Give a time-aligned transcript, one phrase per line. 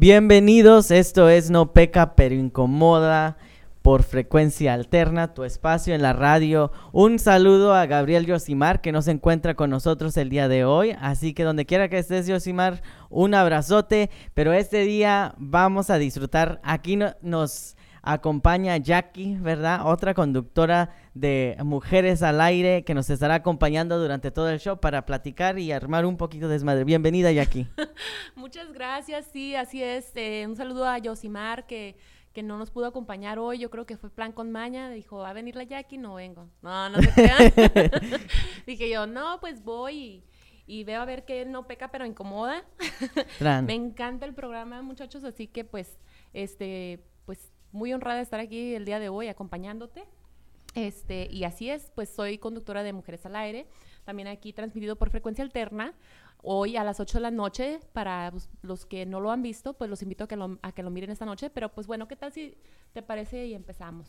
[0.00, 3.36] Bienvenidos, esto es No Peca pero Incomoda
[3.82, 6.70] por frecuencia alterna, tu espacio en la radio.
[6.92, 10.94] Un saludo a Gabriel Yosimar que no se encuentra con nosotros el día de hoy,
[11.00, 12.80] así que donde quiera que estés Yosimar,
[13.10, 19.80] un abrazote, pero este día vamos a disfrutar, aquí nos acompaña Jackie, ¿verdad?
[19.84, 20.90] Otra conductora
[21.20, 25.72] de Mujeres al Aire que nos estará acompañando durante todo el show para platicar y
[25.72, 26.84] armar un poquito de desmadre.
[26.84, 27.66] Bienvenida, Jackie.
[28.36, 30.12] Muchas gracias, sí, así es.
[30.14, 31.96] Eh, un saludo a Yosimar que,
[32.32, 33.58] que no nos pudo acompañar hoy.
[33.58, 34.90] Yo creo que fue plan con maña.
[34.90, 35.98] Dijo, ¿va a venir la Jackie?
[35.98, 36.48] No vengo.
[36.62, 37.52] No, no se crean.
[38.66, 40.22] Dije yo, no, pues voy
[40.66, 42.64] y, veo a ver qué no peca pero incomoda.
[43.40, 45.98] Me encanta el programa, muchachos, así que pues,
[46.32, 50.06] este, pues muy honrada de estar aquí el día de hoy acompañándote.
[50.78, 53.66] Este, y así es, pues soy conductora de Mujeres al Aire,
[54.04, 55.92] también aquí transmitido por frecuencia alterna
[56.42, 57.80] hoy a las 8 de la noche.
[57.92, 60.72] Para pues, los que no lo han visto, pues los invito a que lo, a
[60.72, 61.50] que lo miren esta noche.
[61.50, 62.56] Pero pues bueno, ¿qué tal si
[62.92, 64.08] te parece y empezamos?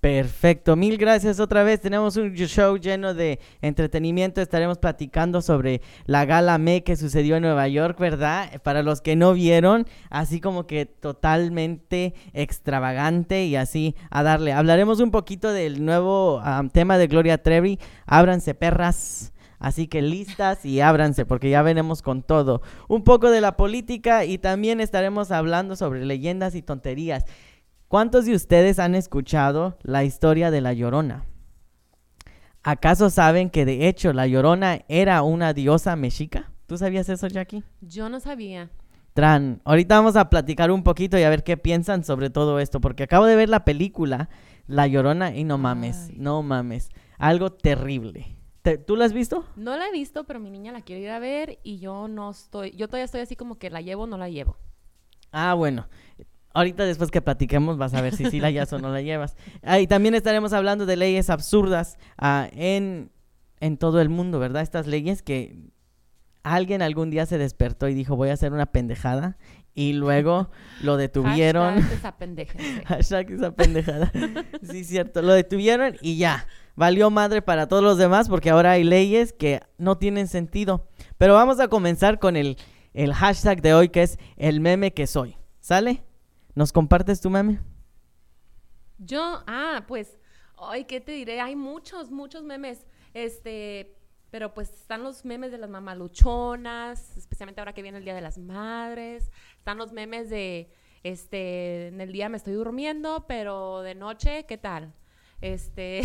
[0.00, 1.80] Perfecto, mil gracias otra vez.
[1.80, 4.40] Tenemos un show lleno de entretenimiento.
[4.40, 8.60] Estaremos platicando sobre la gala ME que sucedió en Nueva York, ¿verdad?
[8.62, 14.52] Para los que no vieron, así como que totalmente extravagante y así a darle.
[14.52, 17.78] Hablaremos un poquito del nuevo tema de Gloria Trevi.
[18.06, 19.33] Ábranse perras.
[19.64, 22.60] Así que listas y ábranse porque ya venimos con todo.
[22.86, 27.24] Un poco de la política y también estaremos hablando sobre leyendas y tonterías.
[27.88, 31.24] ¿Cuántos de ustedes han escuchado la historia de la Llorona?
[32.62, 36.52] ¿Acaso saben que de hecho la Llorona era una diosa mexica?
[36.66, 37.64] ¿Tú sabías eso, Jackie?
[37.80, 38.68] Yo no sabía.
[39.14, 42.82] Tran, ahorita vamos a platicar un poquito y a ver qué piensan sobre todo esto,
[42.82, 44.28] porque acabo de ver la película
[44.66, 48.36] La Llorona y no mames, no mames, algo terrible.
[48.86, 49.44] ¿Tú la has visto?
[49.56, 52.30] No la he visto, pero mi niña la quiere ir a ver y yo no
[52.30, 54.56] estoy, yo todavía estoy así como que la llevo o no la llevo.
[55.32, 55.86] Ah, bueno.
[56.54, 59.36] Ahorita después que platiquemos vas a ver si sí la llevas o no la llevas.
[59.62, 63.10] Ah, y también estaremos hablando de leyes absurdas ah, en,
[63.60, 64.62] en todo el mundo, ¿verdad?
[64.62, 65.58] Estas leyes que
[66.42, 69.36] alguien algún día se despertó y dijo voy a hacer una pendejada
[69.74, 70.50] y luego
[70.82, 71.74] lo detuvieron.
[71.74, 72.64] Hashtag esa pendejada.
[72.86, 74.12] Hashtag esa pendejada.
[74.62, 75.22] sí, cierto.
[75.22, 76.46] Lo detuvieron y ya
[76.76, 80.88] valió madre para todos los demás porque ahora hay leyes que no tienen sentido.
[81.18, 82.56] Pero vamos a comenzar con el,
[82.92, 85.36] el hashtag de hoy que es el meme que soy.
[85.60, 86.04] ¿Sale?
[86.54, 87.58] ¿Nos compartes tu meme?
[88.98, 90.18] Yo, ah, pues,
[90.56, 91.40] ay, ¿qué te diré?
[91.40, 92.86] Hay muchos, muchos memes.
[93.12, 93.96] Este,
[94.34, 98.20] pero pues están los memes de las mamaluchonas, especialmente ahora que viene el Día de
[98.20, 99.30] las Madres.
[99.58, 100.72] Están los memes de,
[101.04, 104.92] este, en el día me estoy durmiendo, pero de noche, ¿qué tal?
[105.40, 106.02] Este,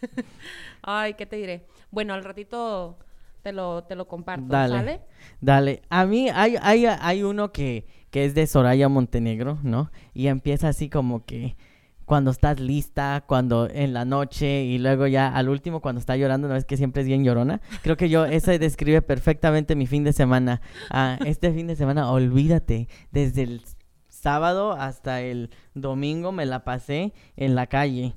[0.82, 1.66] Ay, ¿qué te diré?
[1.90, 2.98] Bueno, al ratito
[3.42, 5.00] te lo, te lo comparto, dale, ¿sale?
[5.40, 5.82] Dale.
[5.90, 9.90] A mí hay, hay, hay uno que, que es de Soraya Montenegro, ¿no?
[10.14, 11.56] Y empieza así como que
[12.04, 16.48] cuando estás lista, cuando en la noche y luego ya al último cuando está llorando,
[16.48, 17.60] no es que siempre es bien llorona.
[17.82, 20.60] Creo que yo, ese describe perfectamente mi fin de semana.
[20.90, 23.62] Ah, este fin de semana, olvídate, desde el
[24.08, 28.14] sábado hasta el domingo me la pasé en la calle.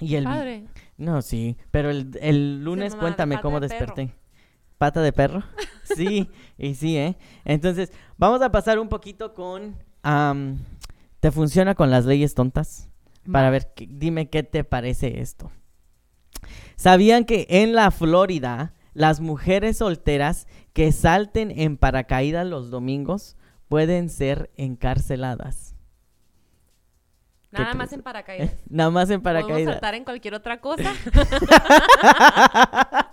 [0.00, 0.66] Y el, Padre.
[0.96, 4.14] No, sí, pero el, el lunes cuéntame cómo desperté.
[4.80, 5.42] ¿Pata de perro?
[5.82, 7.18] sí, y sí, ¿eh?
[7.44, 9.76] Entonces, vamos a pasar un poquito con...
[11.20, 12.89] ¿Te funciona con las leyes tontas?
[13.32, 15.50] Para ver, dime qué te parece esto.
[16.76, 23.36] ¿Sabían que en la Florida las mujeres solteras que salten en paracaídas los domingos
[23.68, 25.74] pueden ser encarceladas?
[27.50, 28.50] Nada más en paracaídas.
[28.68, 29.54] Nada más en paracaídas.
[29.54, 30.94] ¿Podemos saltar en cualquier otra cosa?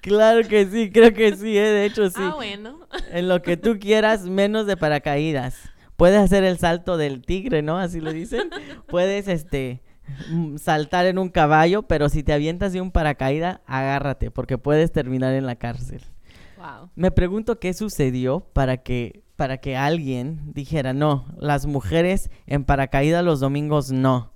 [0.00, 1.62] claro que sí, creo que sí, ¿eh?
[1.62, 2.16] de hecho sí.
[2.16, 2.80] Ah, bueno.
[3.10, 5.56] En lo que tú quieras, menos de paracaídas.
[5.98, 7.76] Puedes hacer el salto del tigre, ¿no?
[7.76, 8.50] Así lo dicen.
[8.86, 9.82] Puedes, este,
[10.30, 14.92] mm, saltar en un caballo, pero si te avientas de un paracaídas, agárrate, porque puedes
[14.92, 16.00] terminar en la cárcel.
[16.56, 16.90] Wow.
[16.94, 23.24] Me pregunto qué sucedió para que para que alguien dijera, no, las mujeres en paracaídas
[23.24, 24.32] los domingos no.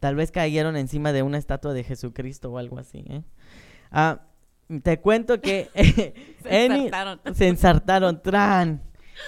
[0.00, 3.04] Tal vez cayeron encima de una estatua de Jesucristo o algo así.
[3.08, 3.22] ¿eh?
[3.92, 4.22] Ah,
[4.82, 6.14] te cuento que se,
[6.64, 7.20] ensartaron.
[7.34, 8.82] se ensartaron, tran,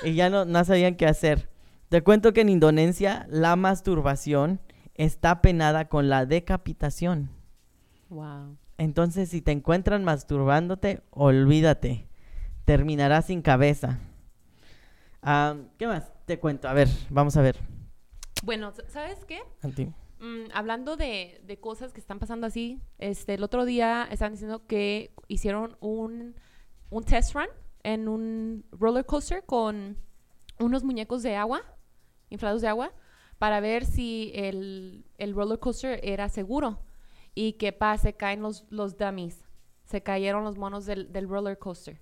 [0.04, 1.48] y ya no, no sabían qué hacer.
[1.88, 4.60] Te cuento que en Indonesia la masturbación
[4.94, 7.30] está penada con la decapitación.
[8.08, 8.56] Wow.
[8.78, 12.08] Entonces, si te encuentran masturbándote, olvídate.
[12.64, 14.00] Terminarás sin cabeza.
[15.78, 16.68] ¿Qué más te cuento?
[16.68, 17.56] A ver, vamos a ver.
[18.42, 19.40] Bueno, ¿sabes qué?
[20.18, 25.12] Mm, hablando de, cosas que están pasando así, este, el otro día estaban diciendo que
[25.28, 26.34] hicieron un,
[26.90, 27.48] un test run
[27.82, 29.96] en un roller coaster con
[30.58, 31.62] unos muñecos de agua,
[32.30, 32.92] inflados de agua,
[33.38, 36.80] para ver si el, el roller coaster era seguro.
[37.34, 39.44] Y que pasa, se caen los, los dummies.
[39.84, 42.00] Se cayeron los monos del, del roller coaster.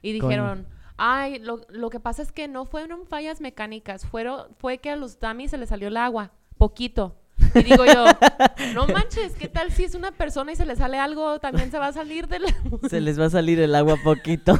[0.00, 4.78] Y dijeron, ay, lo, lo, que pasa es que no fueron fallas mecánicas, fueron, fue
[4.78, 7.16] que a los dummies se les salió el agua, poquito.
[7.54, 8.04] Y digo yo,
[8.74, 11.38] no manches, ¿qué tal si es una persona y se le sale algo?
[11.38, 12.44] También se va a salir del...
[12.90, 14.58] se les va a salir el agua poquito.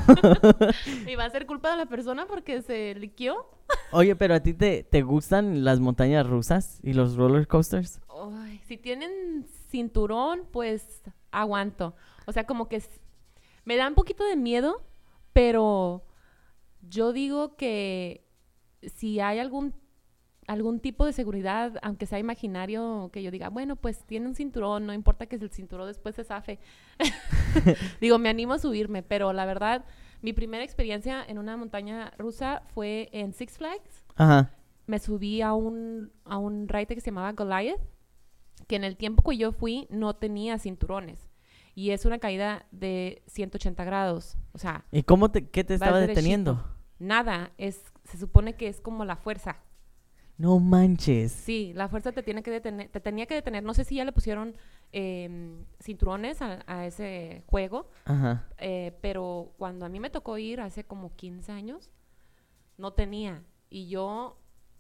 [1.07, 3.49] y va a ser culpa de la persona porque se liquió.
[3.93, 8.01] Oye, pero ¿a ti te, te gustan las montañas rusas y los roller coasters?
[8.09, 11.95] Ay, si tienen cinturón, pues aguanto.
[12.27, 12.83] O sea, como que
[13.65, 14.83] me da un poquito de miedo,
[15.33, 16.07] pero
[16.89, 18.25] yo digo que
[18.95, 19.75] si hay algún
[20.47, 24.87] algún tipo de seguridad, aunque sea imaginario, que yo diga, bueno, pues tiene un cinturón,
[24.87, 26.59] no importa que el cinturón después se zafe.
[28.01, 29.85] Digo, me animo a subirme, pero la verdad,
[30.23, 34.05] mi primera experiencia en una montaña rusa fue en Six Flags.
[34.15, 34.53] Ajá.
[34.87, 37.81] Me subí a un, a un ride que se llamaba Goliath,
[38.69, 41.29] que en el tiempo que yo fui no tenía cinturones.
[41.75, 44.39] Y es una caída de 180 grados.
[44.53, 44.87] O sea.
[44.93, 46.65] ¿Y cómo te, qué te estaba deteniendo?
[46.99, 49.59] Nada, es, se supone que es como la fuerza.
[50.39, 51.33] No manches.
[51.33, 53.65] Sí, la fuerza te tiene que detener, te tenía que detener.
[53.65, 54.55] No sé si ya le pusieron
[54.93, 58.47] eh, cinturones a, ese juego, Ajá.
[58.59, 61.91] Eh, pero cuando a mí me tocó ir hace como 15 años,
[62.77, 63.43] no tenía.
[63.71, 64.39] Y yo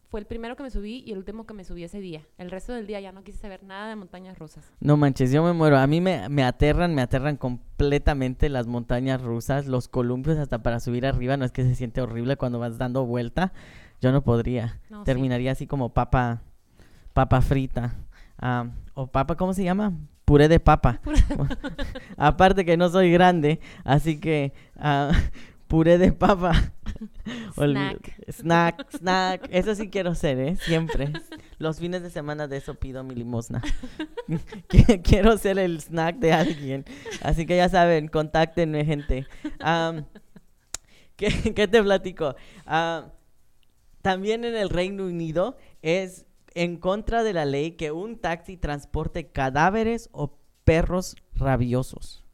[0.08, 2.22] fue el primero que me subí y el último que me subí ese día.
[2.38, 4.70] El resto del día ya no quise saber nada de montañas rusas.
[4.78, 5.78] No manches, yo me muero.
[5.78, 10.80] A mí me, me aterran, me aterran completamente las montañas rusas, los columpios hasta para
[10.80, 11.36] subir arriba.
[11.36, 13.52] No es que se siente horrible cuando vas dando vuelta.
[14.00, 14.81] Yo no podría.
[15.04, 16.43] Terminaría así como papa,
[17.12, 17.94] papa frita.
[18.38, 19.93] Ah, o papa, ¿cómo se llama?
[20.25, 21.00] Puré de papa.
[22.16, 25.12] Aparte que no soy grande, así que uh,
[25.69, 26.52] puré de papa.
[27.54, 28.16] snack.
[28.28, 29.48] snack, snack.
[29.50, 30.56] Eso sí quiero ser, ¿eh?
[30.56, 31.12] Siempre.
[31.58, 33.62] Los fines de semana de eso pido mi limosna.
[35.02, 36.84] quiero ser el snack de alguien.
[37.22, 39.26] Así que ya saben, contáctenme, gente.
[41.16, 42.37] ¿qué, ¿qué, te platico?
[42.66, 43.08] Uh,
[44.06, 49.32] también en el Reino Unido es en contra de la ley que un taxi transporte
[49.32, 52.24] cadáveres o perros rabiosos.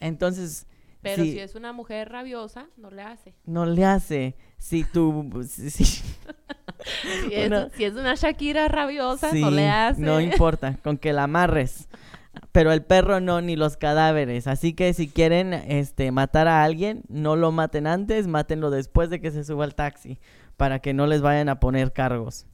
[0.00, 0.66] Entonces...
[1.02, 3.34] Pero si, es una mujer rabiosa, no le hace.
[3.44, 4.36] No le hace.
[4.56, 5.30] Si tú...
[5.46, 6.02] Si, si,
[7.30, 10.00] es, una Shakira rabiosa, no le hace.
[10.00, 11.90] No importa, con que la amarres.
[12.52, 14.46] Pero el perro no, ni los cadáveres.
[14.46, 19.20] Así que si quieren este, matar a alguien, no lo maten antes, mátenlo después de
[19.20, 20.18] que se suba al taxi
[20.60, 22.44] para que no les vayan a poner cargos.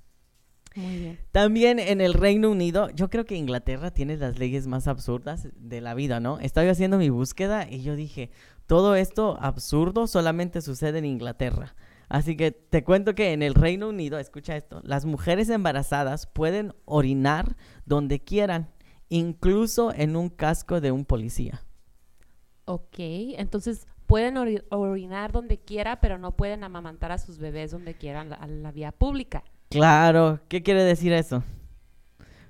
[0.76, 1.18] Muy bien.
[1.32, 5.80] También en el Reino Unido, yo creo que Inglaterra tiene las leyes más absurdas de
[5.80, 6.38] la vida, ¿no?
[6.38, 8.30] Estaba haciendo mi búsqueda y yo dije,
[8.66, 11.74] todo esto absurdo solamente sucede en Inglaterra.
[12.08, 16.74] Así que te cuento que en el Reino Unido, escucha esto, las mujeres embarazadas pueden
[16.84, 17.56] orinar
[17.86, 18.70] donde quieran,
[19.08, 21.64] incluso en un casco de un policía.
[22.66, 28.32] Ok, entonces pueden orinar donde quiera, pero no pueden amamantar a sus bebés donde quieran
[28.32, 29.44] a la vía pública.
[29.68, 31.42] Claro, ¿qué quiere decir eso?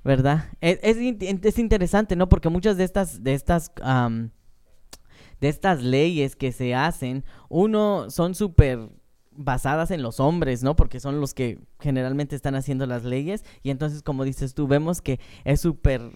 [0.04, 0.44] ¿Verdad?
[0.60, 2.28] Es, es, interesante, ¿no?
[2.28, 3.72] Porque muchas de estas, de estas,
[5.40, 8.88] de estas leyes que se hacen, uno son súper
[9.32, 10.76] basadas en los hombres, ¿no?
[10.76, 15.02] Porque son los que generalmente están haciendo las leyes y entonces, como dices tú, vemos
[15.02, 16.12] que es súper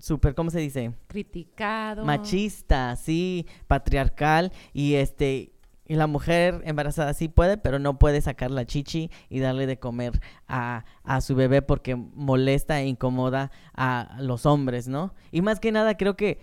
[0.00, 0.92] súper, ¿cómo se dice?
[1.06, 2.04] Criticado.
[2.04, 5.52] Machista, sí, patriarcal y este
[5.90, 9.80] y la mujer embarazada sí puede, pero no puede sacar la chichi y darle de
[9.80, 15.14] comer a, a su bebé porque molesta e incomoda a los hombres, ¿no?
[15.32, 16.38] Y más que nada creo que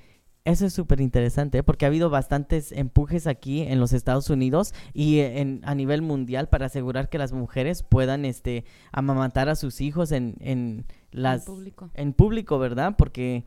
[0.48, 1.64] eso es súper interesante ¿eh?
[1.64, 6.48] porque ha habido bastantes empujes aquí en los Estados Unidos y en, a nivel mundial
[6.48, 8.64] para asegurar que las mujeres puedan este,
[8.94, 11.46] amamantar a sus hijos en, en las...
[11.46, 11.92] público.
[11.96, 12.96] En público, ¿verdad?
[12.98, 13.46] Porque,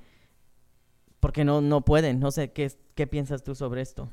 [1.20, 2.20] porque no, no pueden.
[2.20, 4.10] No sé, ¿qué, ¿qué piensas tú sobre esto?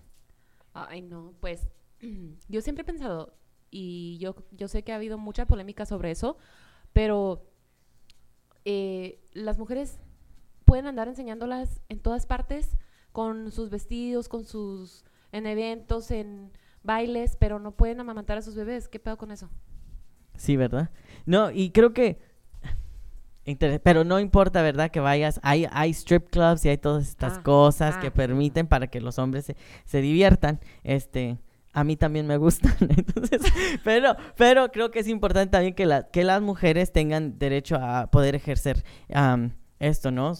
[0.73, 1.67] Ay, no, pues
[2.47, 3.37] yo siempre he pensado,
[3.69, 6.37] y yo, yo sé que ha habido mucha polémica sobre eso,
[6.93, 7.45] pero
[8.63, 9.99] eh, las mujeres
[10.67, 12.77] pueden andar enseñándolas en todas partes
[13.13, 16.51] con sus vestidos, con sus en eventos, en
[16.83, 18.87] bailes, pero no pueden amamantar a sus bebés.
[18.87, 19.49] ¿Qué pedo con eso?
[20.35, 20.91] Sí, ¿verdad?
[21.25, 22.19] No, y creo que
[23.81, 24.91] pero no importa, ¿verdad?
[24.91, 28.67] Que vayas, hay, hay strip clubs y hay todas estas ah, cosas ah, que permiten
[28.67, 29.55] para que los hombres se,
[29.85, 30.59] se, diviertan.
[30.83, 31.37] Este,
[31.71, 33.41] a mí también me gustan, entonces,
[33.85, 38.11] pero, pero creo que es importante también que, la, que las mujeres tengan derecho a
[38.11, 38.83] poder ejercer
[39.79, 40.33] esto, ¿no?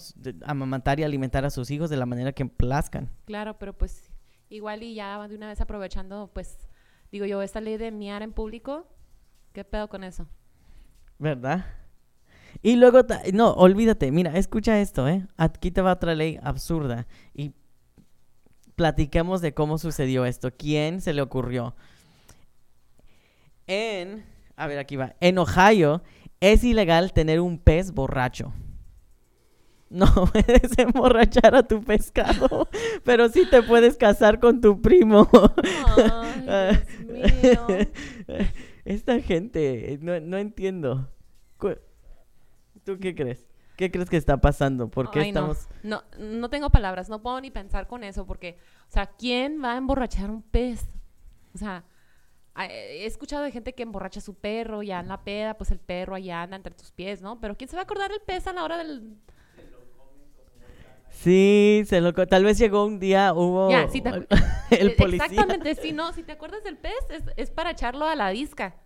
[0.44, 3.10] Amamantar y alimentar a sus hijos de la manera que plazcan.
[3.24, 4.10] Claro, pero pues
[4.48, 6.68] igual y ya de una vez aprovechando, pues
[7.12, 8.86] digo yo, esta ley de miar en público,
[9.52, 10.26] ¿qué pedo con eso?
[11.18, 11.66] ¿Verdad?
[12.62, 13.02] Y luego,
[13.32, 15.26] no, olvídate, mira, escucha esto, ¿eh?
[15.36, 17.06] Aquí te va otra ley absurda.
[17.34, 17.52] Y
[18.74, 20.50] platiquemos de cómo sucedió esto.
[20.56, 21.74] ¿Quién se le ocurrió?
[23.66, 24.24] En,
[24.56, 25.14] a ver, aquí va.
[25.20, 26.02] En Ohio
[26.40, 28.52] es ilegal tener un pez borracho.
[29.90, 32.68] No puedes emborrachar a tu pescado,
[33.04, 35.28] pero sí te puedes casar con tu primo.
[36.46, 37.88] Ay, Dios mío.
[38.84, 41.08] Esta gente, no, no entiendo.
[42.88, 43.46] ¿Tú qué crees?
[43.76, 44.88] ¿Qué crees que está pasando?
[44.88, 45.68] ¿Por qué Ay, estamos...?
[45.82, 48.56] No, no tengo palabras, no puedo ni pensar con eso, porque,
[48.88, 50.88] o sea, ¿quién va a emborrachar un pez?
[51.54, 51.84] O sea,
[52.56, 55.80] he escuchado de gente que emborracha a su perro, ya en la peda, pues el
[55.80, 57.40] perro allá anda entre tus pies, ¿no?
[57.40, 59.16] Pero ¿quién se va a acordar del pez a la hora del...
[61.22, 62.12] Sí, se lo...
[62.12, 63.70] Tal vez llegó un día, hubo...
[63.70, 64.08] Ya, sí te
[64.70, 65.26] el Eh, policía.
[65.26, 68.76] Exactamente, sí, no, si te acuerdas del pez, es, es para echarlo a la disca.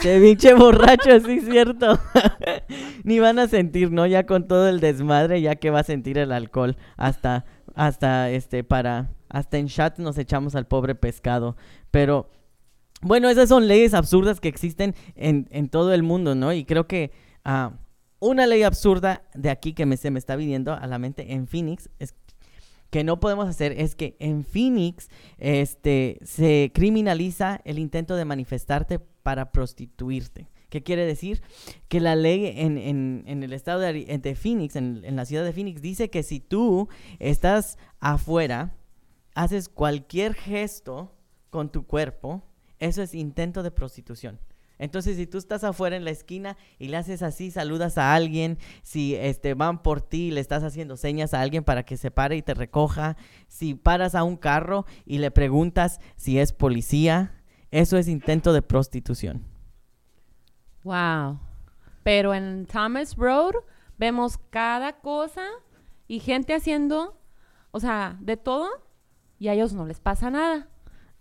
[0.00, 2.00] Ceviche borracho, sí, cierto.
[3.04, 4.06] Ni van a sentir, ¿no?
[4.06, 6.76] Ya con todo el desmadre, ya que va a sentir el alcohol.
[6.96, 9.10] Hasta, hasta, este, para...
[9.28, 11.56] Hasta en chat nos echamos al pobre pescado.
[11.92, 12.28] Pero...
[13.02, 16.52] Bueno, esas son leyes absurdas que existen en, en todo el mundo, ¿no?
[16.52, 17.10] Y creo que
[17.44, 17.72] ah,
[18.22, 21.46] una ley absurda de aquí que me, se me está viniendo a la mente en
[21.46, 22.14] Phoenix es
[22.90, 28.98] que no podemos hacer es que en Phoenix este, se criminaliza el intento de manifestarte
[28.98, 30.48] para prostituirte.
[30.68, 31.42] ¿Qué quiere decir?
[31.88, 35.24] Que la ley en, en- en el estado de, Ari- de Phoenix, en, en la
[35.26, 36.88] ciudad de Phoenix, dice que si tú
[37.18, 38.74] estás afuera,
[39.34, 41.14] haces cualquier gesto
[41.50, 42.42] con tu cuerpo,
[42.78, 44.38] eso es intento de prostitución.
[44.78, 48.58] Entonces, si tú estás afuera en la esquina y le haces así, saludas a alguien,
[48.82, 52.36] si este van por ti le estás haciendo señas a alguien para que se pare
[52.36, 53.16] y te recoja,
[53.48, 58.62] si paras a un carro y le preguntas si es policía, eso es intento de
[58.62, 59.44] prostitución.
[60.84, 61.38] Wow.
[62.02, 63.54] Pero en Thomas Road
[63.98, 65.44] vemos cada cosa
[66.08, 67.20] y gente haciendo,
[67.70, 68.68] o sea, de todo
[69.38, 70.68] y a ellos no les pasa nada.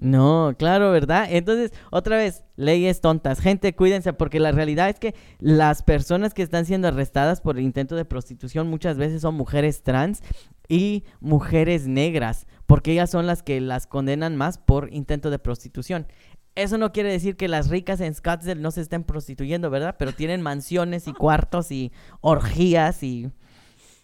[0.02, 1.28] No, claro, ¿verdad?
[1.30, 3.40] Entonces, otra vez, leyes tontas.
[3.40, 7.64] Gente, cuídense, porque la realidad es que las personas que están siendo arrestadas por el
[7.64, 10.24] intento de prostitución muchas veces son mujeres trans
[10.68, 16.08] y mujeres negras, porque ellas son las que las condenan más por intento de prostitución.
[16.56, 19.98] Eso no quiere decir que las ricas en Scottsdale no se estén prostituyendo, ¿verdad?
[20.00, 21.92] Pero tienen mansiones y cuartos y
[22.22, 23.30] orgías y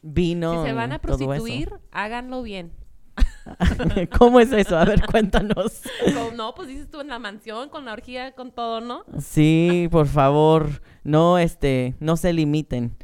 [0.03, 0.61] vino.
[0.61, 2.71] si se van a prostituir, háganlo bien.
[4.17, 4.77] ¿Cómo es eso?
[4.77, 5.81] A ver, cuéntanos.
[6.35, 9.03] No, pues dices tú en la mansión, con la orgía, con todo, ¿no?
[9.19, 12.95] Sí, por favor, no, este, no se limiten.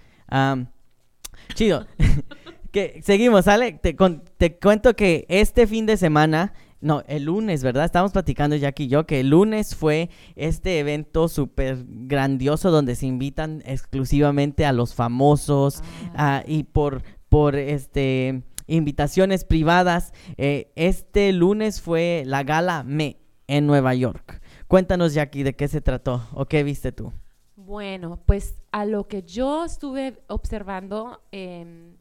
[1.56, 1.86] Chido.
[2.72, 3.74] que seguimos, ¿sale?
[3.74, 7.86] Te, con- te cuento que este fin de semana, no, el lunes, ¿verdad?
[7.86, 13.06] Estamos platicando Jackie y yo que el lunes fue este evento súper grandioso donde se
[13.06, 15.82] invitan exclusivamente a los famosos
[16.16, 18.44] ah, y por, por este
[18.75, 20.13] invitaciones privadas.
[20.38, 24.42] Eh, este lunes fue la gala Me en Nueva York.
[24.68, 27.13] Cuéntanos, Jackie, de qué se trató o qué viste tú.
[27.56, 31.96] Bueno, pues a lo que yo estuve observando, em,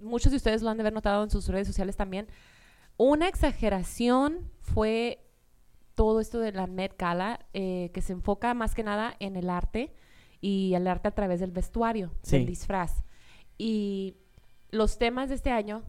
[0.00, 2.28] muchos de ustedes lo han de haber notado en sus redes sociales también,
[2.98, 5.22] una exageración fue
[5.94, 9.48] todo esto de la Met Gala, eh, que se enfoca más que nada en el
[9.48, 9.94] arte
[10.40, 12.36] y el arte a través del vestuario, Sí.
[12.36, 13.02] del disfraz.
[13.58, 14.16] Y
[14.76, 15.82] los temas de este año,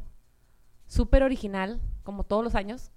[0.87, 2.91] súper original, como todos los años,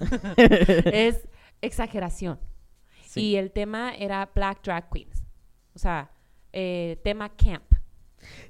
[0.36, 1.28] es
[1.60, 2.38] exageración.
[3.14, 5.22] Y el tema era Black Drag Queens.
[5.74, 6.10] O sea,
[6.52, 7.64] eh, tema camp.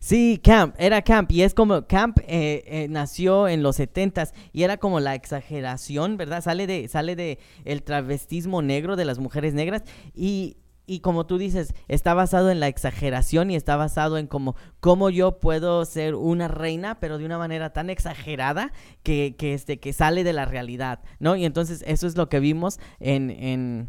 [0.00, 4.64] Sí, Camp, era Camp, y es como, Camp eh, eh, nació en los setentas y
[4.64, 6.42] era como la exageración, ¿verdad?
[6.42, 9.82] Sale de, sale de el travestismo negro de las mujeres negras
[10.14, 10.58] y,
[10.92, 15.08] y como tú dices, está basado en la exageración y está basado en como, cómo
[15.08, 18.72] yo puedo ser una reina, pero de una manera tan exagerada
[19.02, 21.36] que, que, este, que sale de la realidad, ¿no?
[21.36, 23.30] Y entonces eso es lo que vimos en...
[23.30, 23.88] en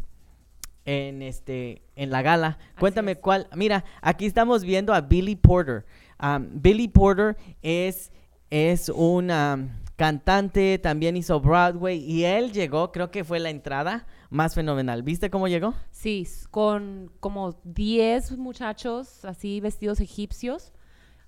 [0.86, 2.58] en este en la gala.
[2.78, 3.18] Cuéntame es.
[3.18, 3.48] cuál.
[3.56, 5.86] Mira, aquí estamos viendo a Billy Porter.
[6.22, 8.12] Um, Billy Porter es
[8.50, 14.06] es un um, cantante, también hizo Broadway y él llegó, creo que fue la entrada
[14.34, 15.02] más fenomenal.
[15.02, 15.74] ¿Viste cómo llegó?
[15.90, 20.72] Sí, con como 10 muchachos así vestidos egipcios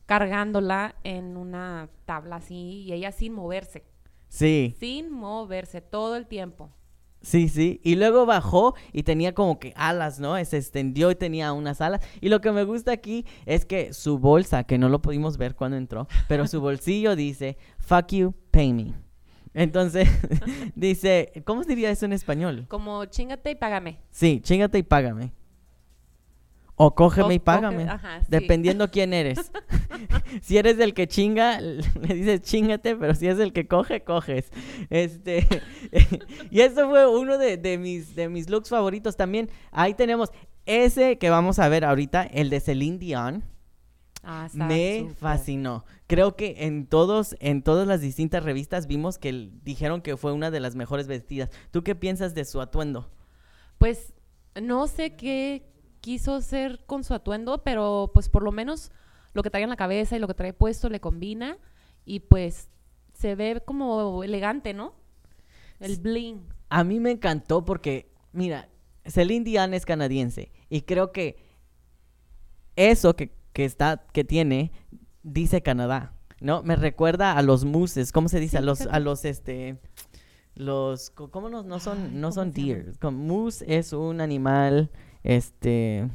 [0.07, 3.85] cargándola en una tabla así y ella sin moverse,
[4.29, 6.71] Sí, sin moverse todo el tiempo.
[7.23, 7.81] sí, sí.
[7.83, 10.37] Y luego bajó y tenía como que alas, ¿no?
[10.45, 12.03] Se extendió y tenía unas alas.
[12.21, 15.55] Y lo que me gusta aquí es que su bolsa, que no lo pudimos ver
[15.57, 18.95] cuando entró, pero su bolsillo dice, fuck you, pay me.
[19.59, 20.07] Entonces,
[20.77, 22.67] dice, ¿cómo diría eso en español?
[22.69, 23.97] Como chingate y págame.
[24.11, 25.33] Sí, chingate y págame.
[26.79, 27.85] O cógeme O y coge- págame.
[27.85, 28.27] ajá, sí.
[28.29, 29.51] Dependiendo quién eres.
[30.43, 34.51] si eres el que chinga, le dices chingate, pero si es el que coge, coges.
[34.91, 35.47] Este,
[36.51, 39.49] y eso fue uno de, de mis, de mis looks favoritos también.
[39.73, 40.31] Ahí tenemos
[40.67, 43.43] ese que vamos a ver ahorita, el de Celine Dion.
[44.29, 45.85] Ah, Me fascinó.
[46.09, 50.51] Creo que en todos, en todas las distintas revistas vimos que dijeron que fue una
[50.51, 51.49] de las mejores vestidas.
[51.71, 53.09] ¿Tú qué piensas de su atuendo?
[53.79, 54.15] Pues
[54.61, 58.91] no sé qué quiso hacer con su atuendo, pero pues por lo menos
[59.33, 61.57] lo que trae en la cabeza y lo que trae puesto le combina
[62.05, 62.69] y pues
[63.13, 64.95] se ve como elegante, ¿no?
[65.79, 66.41] El bling.
[66.69, 68.69] A mí me encantó porque, mira,
[69.05, 71.37] Celine Dion es canadiense y creo que
[72.75, 74.71] eso que, que está, que tiene,
[75.23, 76.63] dice Canadá, ¿no?
[76.63, 78.51] Me recuerda a los mooses, ¿cómo se dice?
[78.51, 79.81] Sí, a los, a los, este,
[80.55, 82.93] los, ¿cómo no, no son, Ay, no ¿cómo son deer?
[83.01, 84.91] Moose es un animal,
[85.23, 86.07] este,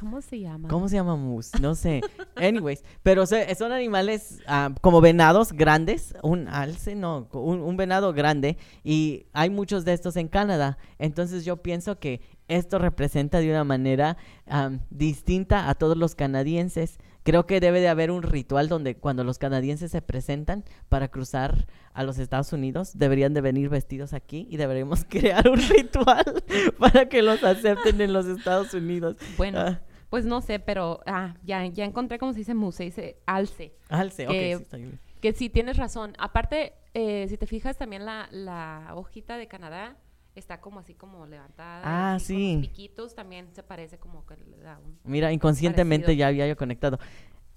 [0.00, 0.68] ¿Cómo se llama?
[0.68, 1.60] ¿Cómo se llama moose?
[1.60, 2.00] No sé.
[2.34, 8.56] Anyways, pero son animales ah, como venados grandes, un alce, no, un, un venado grande,
[8.82, 10.76] y hay muchos de estos en Canadá.
[10.98, 12.20] Entonces yo pienso que
[12.50, 14.16] esto representa de una manera
[14.46, 16.98] am, distinta a todos los canadienses.
[17.22, 21.66] Creo que debe de haber un ritual donde cuando los canadienses se presentan para cruzar
[21.92, 26.24] a los Estados Unidos, deberían de venir vestidos aquí y deberíamos crear un ritual
[26.78, 29.16] para que los acepten en los Estados Unidos.
[29.36, 29.80] Bueno, Ah.
[30.08, 33.74] pues no sé, pero ah, ya, ya encontré cómo se dice mousse, se dice alce.
[33.88, 35.00] Alce, ok, que- sí, está bien.
[35.20, 36.14] Que sí, tienes razón.
[36.18, 39.98] Aparte, eh, si te fijas también la, la hojita de Canadá
[40.34, 41.82] está como así como levantada.
[41.84, 42.52] Ah, así con sí.
[42.54, 44.98] los piquitos también se parece como que le da un...
[45.04, 46.20] Mira, inconscientemente parecido.
[46.20, 46.98] ya había yo conectado.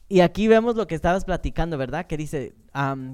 [0.10, 2.06] Y aquí vemos lo que estabas platicando, ¿verdad?
[2.06, 2.54] Que dice,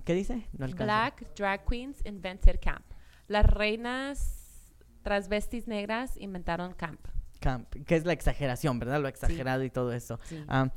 [0.06, 0.48] ¿qué dice?
[0.54, 0.84] No alcanzo.
[0.86, 2.86] Black Drag Queens Invented Camp.
[3.28, 7.00] Las reinas transvestis negras inventaron camp.
[7.40, 9.02] Camp, que es la exageración, ¿verdad?
[9.02, 10.20] Lo exagerado y todo eso.
[10.24, 10.44] Sí.
[10.48, 10.72] Am,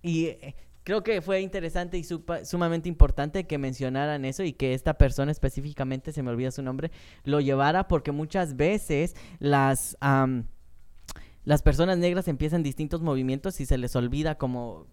[0.00, 0.54] y eh,
[0.84, 2.04] creo que fue interesante y
[2.44, 6.92] sumamente importante que mencionaran eso y que esta persona específicamente, se me olvida su nombre,
[7.24, 10.44] lo llevara porque muchas veces las, am,
[11.44, 14.86] las personas negras empiezan distintos movimientos y se les olvida como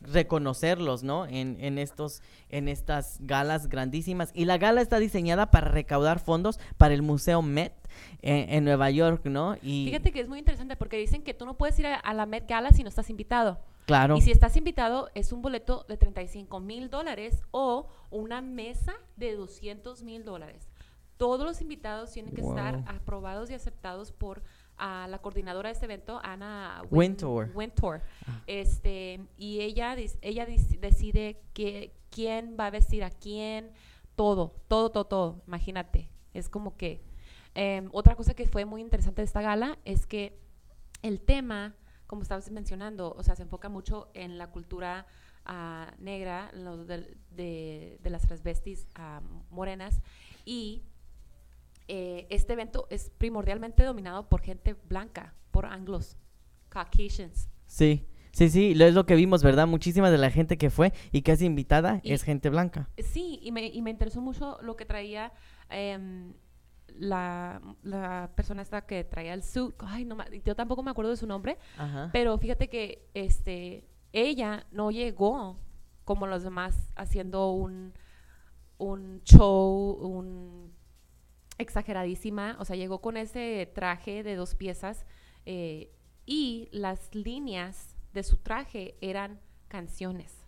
[0.00, 1.26] reconocerlos, ¿no?
[1.26, 4.32] En, en estos, en estas galas grandísimas.
[4.34, 7.72] Y la gala está diseñada para recaudar fondos para el Museo Met
[8.20, 9.56] en, en Nueva York, ¿no?
[9.62, 12.26] Y Fíjate que es muy interesante porque dicen que tú no puedes ir a la
[12.26, 13.60] Met Gala si no estás invitado.
[13.86, 14.16] Claro.
[14.16, 19.34] Y si estás invitado, es un boleto de 35 mil dólares o una mesa de
[19.34, 20.68] 200 mil dólares.
[21.16, 24.42] Todos los invitados tienen que estar aprobados y aceptados por
[24.78, 27.50] la coordinadora de este evento, Ana Win- Wintour.
[27.54, 28.00] Wintour.
[28.26, 28.42] Ah.
[28.48, 33.70] Este, y ella, ella decide que, quién va a vestir a quién,
[34.16, 35.42] todo, todo, todo, todo.
[35.46, 36.08] Imagínate.
[36.34, 37.00] Es como que.
[37.54, 40.38] em, otra cosa que fue muy interesante de esta gala es que
[41.02, 41.74] el tema,
[42.12, 45.06] como estabas mencionando, o sea, se enfoca mucho en la cultura
[45.46, 50.02] ah, negra, lo del- de, de las transvestis ah, morenas,
[50.44, 50.82] y
[51.88, 56.18] eh, este evento es primordialmente dominado por gente blanca, por anglos,
[56.68, 57.48] Caucasians.
[57.66, 59.66] Sí, sí, sí, lo es lo que vimos, ¿verdad?
[59.66, 62.90] Muchísima de la gente que fue y que es invitada Y- es gente blanca.
[62.98, 65.32] Sí, y me, y me interesó mucho lo que traía
[65.70, 66.34] em,
[66.98, 69.74] la, la persona esta que traía el suit.
[69.78, 72.10] Ay, no, yo tampoco me acuerdo de su nombre, Ajá.
[72.12, 75.58] Pero fíjate que este, ella no llegó
[76.04, 77.92] como los demás haciendo un,
[78.78, 80.72] un show, un
[81.58, 82.56] exageradísima.
[82.58, 85.06] O sea, llegó con ese traje de dos piezas
[85.46, 85.92] eh,
[86.26, 90.38] y las líneas de su traje eran canciones.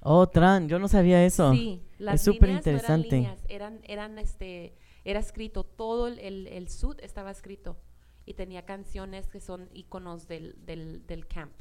[0.00, 1.52] Oh, Tran, yo no sabía eso.
[1.52, 3.16] Sí, las súper líneas no eran interesante.
[3.16, 4.76] líneas, eran, eran este,
[5.06, 7.76] era escrito, todo el, el, el suit estaba escrito
[8.24, 11.52] y tenía canciones que son iconos del, del, del camp.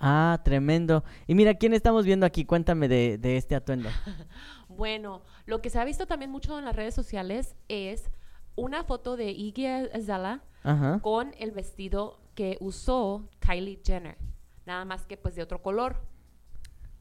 [0.00, 1.04] Ah, tremendo.
[1.26, 2.46] Y mira, ¿quién estamos viendo aquí?
[2.46, 3.88] Cuéntame de, de este atuendo.
[4.68, 8.10] Bueno, lo que se ha visto también mucho en las redes sociales es
[8.56, 10.98] una foto de Iggy Azalea Ajá.
[11.02, 14.16] con el vestido que usó Kylie Jenner,
[14.64, 16.00] nada más que pues de otro color.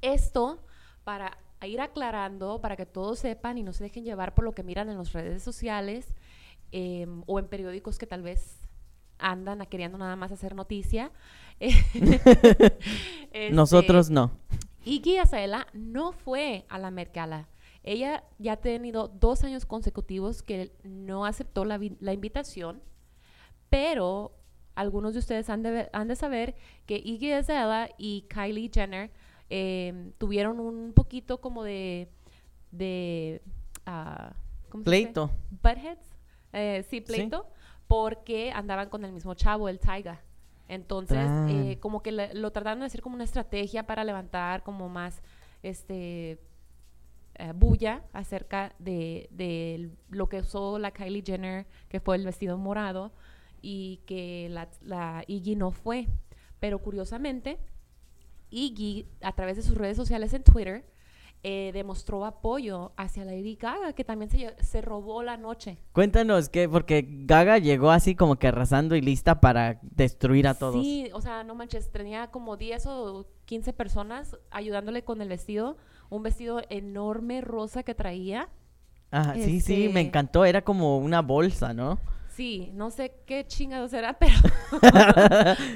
[0.01, 0.65] Esto
[1.05, 4.63] para ir aclarando, para que todos sepan y no se dejen llevar por lo que
[4.63, 6.07] miran en las redes sociales
[6.71, 8.61] em, o en periódicos que tal vez
[9.19, 11.11] andan a queriendo nada más hacer noticia.
[13.33, 14.31] Este, Nosotros no.
[14.83, 17.47] Iggy Azalea no fue a la Met Gala.
[17.81, 22.81] Ella ya ha tenido dos años consecutivos que no aceptó la, la invitación,
[23.69, 24.33] pero
[24.75, 29.11] algunos de ustedes han de, han de saber que Iggy Azalea y Kylie Jenner
[29.53, 32.07] eh, tuvieron un poquito como de,
[32.71, 33.41] de
[33.85, 34.33] ah,
[34.69, 34.85] ¿cómo se?
[34.89, 35.29] Pleito.
[35.61, 36.15] Buttheads.
[36.53, 37.45] Eh, sí, pleito.
[37.87, 40.21] Porque andaban con el mismo chavo, el Taiga.
[40.69, 41.49] Entonces, Tran.
[41.49, 45.21] eh, como que le- lo trataron de hacer como una estrategia para levantar como más,
[45.63, 46.39] este,
[47.35, 52.57] eh, bulla acerca de, de lo que usó la Kylie Jenner, que fue el vestido
[52.57, 53.11] morado,
[53.61, 56.07] y que la, la Iggy no fue.
[56.61, 57.57] Pero curiosamente,
[58.51, 60.85] Iggy, a través de sus redes sociales en Twitter,
[61.43, 65.79] eh, demostró apoyo hacia Lady Gaga, que también se, se robó la noche.
[65.91, 70.83] Cuéntanos qué, porque Gaga llegó así como que arrasando y lista para destruir a todos.
[70.83, 75.77] Sí, o sea, no manches, tenía como 10 o 15 personas ayudándole con el vestido,
[76.11, 78.49] un vestido enorme rosa que traía.
[79.09, 81.97] Ajá, sí, sí, me Este- encantó, era como una bolsa, ¿no?
[82.41, 84.33] Sí, no sé qué chingados era, pero,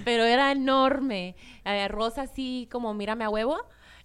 [0.04, 1.36] pero era enorme.
[1.63, 3.56] Eh, rosa así como mírame a huevo.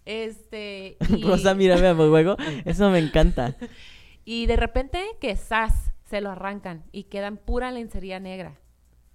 [0.04, 3.56] Este, y, Rosa, mírame a juego, eso me encanta.
[4.26, 8.60] y de repente que sas se lo arrancan y quedan pura lencería negra.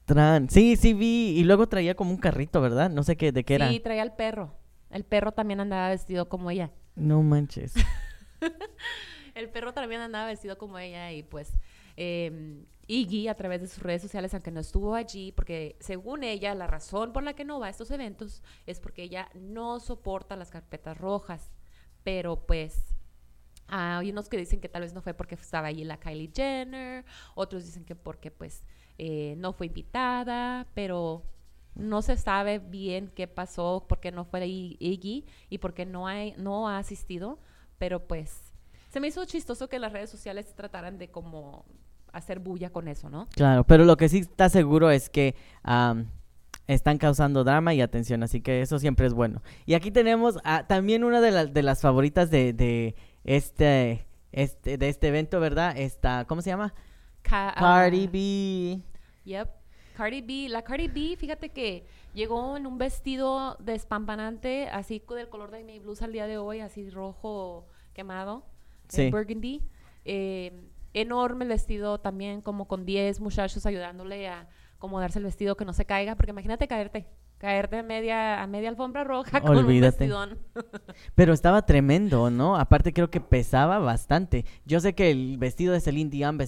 [0.05, 2.89] Tran, sí, sí vi, y luego traía como un carrito, ¿verdad?
[2.89, 3.69] No sé qué, de qué era.
[3.69, 4.55] Sí, traía el perro.
[4.89, 6.71] El perro también andaba vestido como ella.
[6.95, 7.75] No manches.
[9.35, 11.53] El perro también andaba vestido como ella y pues
[11.97, 16.53] eh, Iggy a través de sus redes sociales, aunque no estuvo allí, porque según ella
[16.55, 20.35] la razón por la que no va a estos eventos es porque ella no soporta
[20.35, 21.51] las carpetas rojas,
[22.03, 22.95] pero pues
[23.67, 27.05] hay unos que dicen que tal vez no fue porque estaba allí la Kylie Jenner,
[27.33, 28.63] otros dicen que porque pues
[28.97, 31.23] eh, no fue invitada, pero
[31.73, 36.07] no se sabe bien qué pasó, por qué no fue Iggy y por qué no,
[36.07, 37.39] hay, no ha asistido,
[37.77, 38.53] pero pues
[38.89, 41.65] se me hizo chistoso que las redes sociales trataran de como
[42.15, 43.27] hacer bulla con eso, ¿no?
[43.35, 46.07] Claro, pero lo que sí está seguro es que am,
[46.67, 49.41] están causando drama y atención, así que eso siempre es bueno.
[49.65, 54.77] Y aquí tenemos a- también una de, las de las favoritas de, de este, este,
[54.77, 55.77] de este evento, ¿verdad?
[55.77, 56.73] Esta, ¿cómo se llama?
[57.21, 58.81] Ca- ah, Cardi B.
[59.25, 59.49] Yep.
[59.95, 65.51] Cardi B, la Cardi B, fíjate que llegó en un vestido despampanante, así del color
[65.51, 68.43] de mi blusa al día de hoy, así rojo quemado,
[68.97, 69.61] eh, burgundy.
[70.03, 70.51] Eh,
[70.95, 75.73] enorme el vestido también, como con 10 muchachos ayudándole a acomodarse el vestido que no
[75.73, 80.05] se caiga, porque imagínate caerte, caerte a media, a media alfombra roja con Olvídate.
[80.05, 80.39] un vestidón.
[81.15, 82.55] Pero estaba tremendo, ¿no?
[82.55, 84.45] Aparte creo que pesaba bastante.
[84.65, 86.39] Yo sé que el vestido de Celine Dion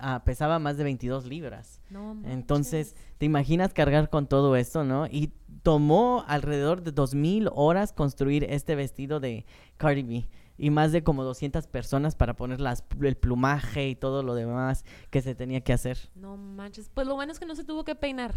[0.00, 1.80] ah, pesaba más de 22 libras.
[1.90, 2.96] No Entonces.
[3.18, 5.06] ¿te imaginas cargar con todo esto, no?
[5.06, 10.28] Y tomó alrededor de 2000 horas construir este vestido de Cardi B.
[10.58, 14.84] Y más de como 200 personas para poner las, el plumaje y todo lo demás
[15.10, 15.98] que se tenía que hacer.
[16.14, 16.90] No manches.
[16.92, 18.34] Pues lo bueno es que no se tuvo que peinar.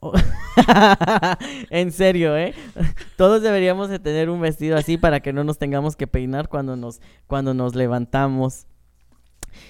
[0.00, 0.12] Oh.
[1.70, 2.54] en serio, ¿eh?
[3.16, 6.76] Todos deberíamos de tener un vestido así para que no nos tengamos que peinar cuando
[6.76, 8.66] nos, cuando nos levantamos.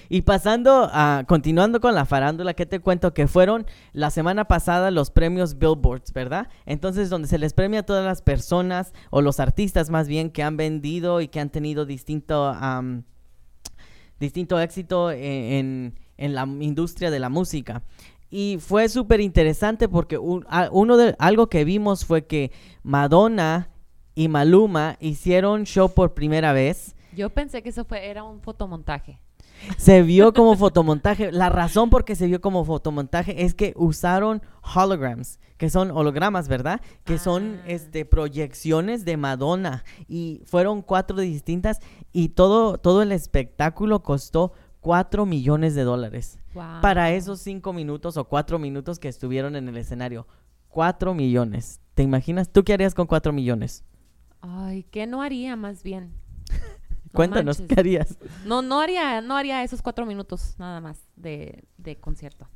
[0.09, 4.91] Y pasando a, continuando con la farándula, que te cuento que fueron la semana pasada
[4.91, 6.49] los premios Billboards, ¿verdad?
[6.65, 10.43] Entonces, donde se les premia a todas las personas, o los artistas más bien, que
[10.43, 12.55] han vendido y que han tenido distinto,
[14.19, 17.83] distinto éxito e- en, en la industria de la música.
[18.29, 22.51] Y fue súper interesante porque uno de, algo que vimos fue que
[22.83, 23.69] Madonna
[24.15, 26.95] y Maluma hicieron show por primera vez.
[27.15, 29.19] Yo pensé que eso fue, era un fotomontaje.
[29.77, 31.31] Se vio como fotomontaje.
[31.31, 34.41] La razón por qué se vio como fotomontaje es que usaron
[34.75, 36.81] holograms, que son hologramas, ¿verdad?
[37.03, 37.63] Que son Ah.
[37.67, 41.79] este proyecciones de Madonna y fueron cuatro distintas
[42.11, 46.81] y todo todo el espectáculo costó cuatro millones de dólares Wow.
[46.81, 50.27] para esos cinco minutos o cuatro minutos que estuvieron en el escenario.
[50.69, 51.79] Cuatro millones.
[51.93, 52.49] ¿Te imaginas?
[52.51, 53.83] ¿Tú qué harías con cuatro millones?
[54.41, 56.11] Ay, ¿qué no haría más bien?
[57.15, 57.73] No Cuéntanos, manches.
[57.73, 58.17] ¿qué harías?
[58.45, 62.47] No, no haría, no haría esos cuatro minutos nada más de, de concierto.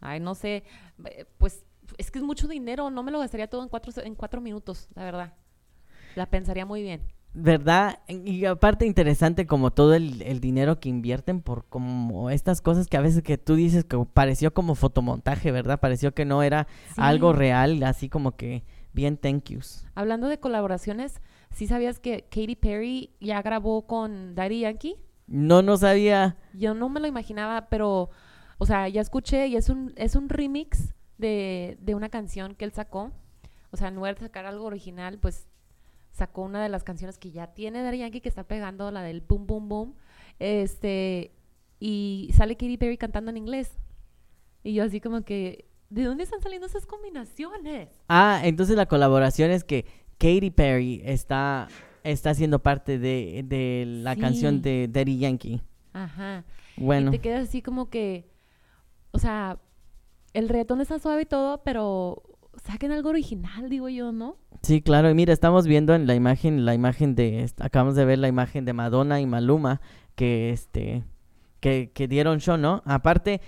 [0.00, 0.64] Ay, no sé,
[1.06, 1.64] eh, pues
[1.98, 4.88] es que es mucho dinero, no me lo gastaría todo en cuatro, en cuatro minutos,
[4.94, 5.34] la verdad.
[6.14, 7.02] La pensaría muy bien.
[7.36, 7.98] ¿Verdad?
[8.06, 12.96] Y aparte interesante como todo el, el dinero que invierten por como estas cosas que
[12.96, 15.80] a veces que tú dices que pareció como fotomontaje, ¿verdad?
[15.80, 16.94] Pareció que no era Sí.
[16.98, 19.84] algo real, así como que bien thank yous.
[19.96, 21.20] Hablando de colaboraciones,
[21.54, 24.96] ¿sí sabías que Katy Perry ya grabó con Daddy Yankee?
[25.26, 26.36] No, no sabía.
[26.52, 28.10] Yo no me lo imaginaba, pero,
[28.58, 32.64] o sea, ya escuché y es un, es un remix de, de una canción que
[32.64, 33.12] él sacó.
[33.70, 35.48] O sea, en lugar de sacar algo original, pues
[36.12, 39.20] sacó una de las canciones que ya tiene Daddy Yankee que está pegando, la del
[39.20, 39.94] Boom Boom Boom.
[40.38, 41.32] Este,
[41.80, 43.78] y sale Katy Perry cantando en inglés.
[44.62, 47.90] Y yo así como que, ¿de dónde están saliendo esas combinaciones?
[48.08, 49.86] Ah, entonces la colaboración es que
[50.24, 51.68] Katy Perry está,
[52.02, 54.20] está siendo parte de, de la Sí.
[54.20, 55.60] canción de Daddy Yankee.
[55.92, 56.44] Ajá.
[56.78, 57.08] Bueno.
[57.10, 58.24] Y te quedas así como que,
[59.10, 59.58] o sea,
[60.32, 62.22] el reggaetón está suave y todo, pero
[62.64, 64.38] saquen algo original, digo yo, ¿no?
[64.62, 65.10] Sí, claro.
[65.10, 68.64] Y mira, estamos viendo en la imagen, la imagen de, acabamos de ver la imagen
[68.64, 69.82] de Madonna y Maluma,
[70.14, 71.04] que este,
[71.60, 72.82] que, que dieron show, ¿no?
[72.86, 73.42] Aparte,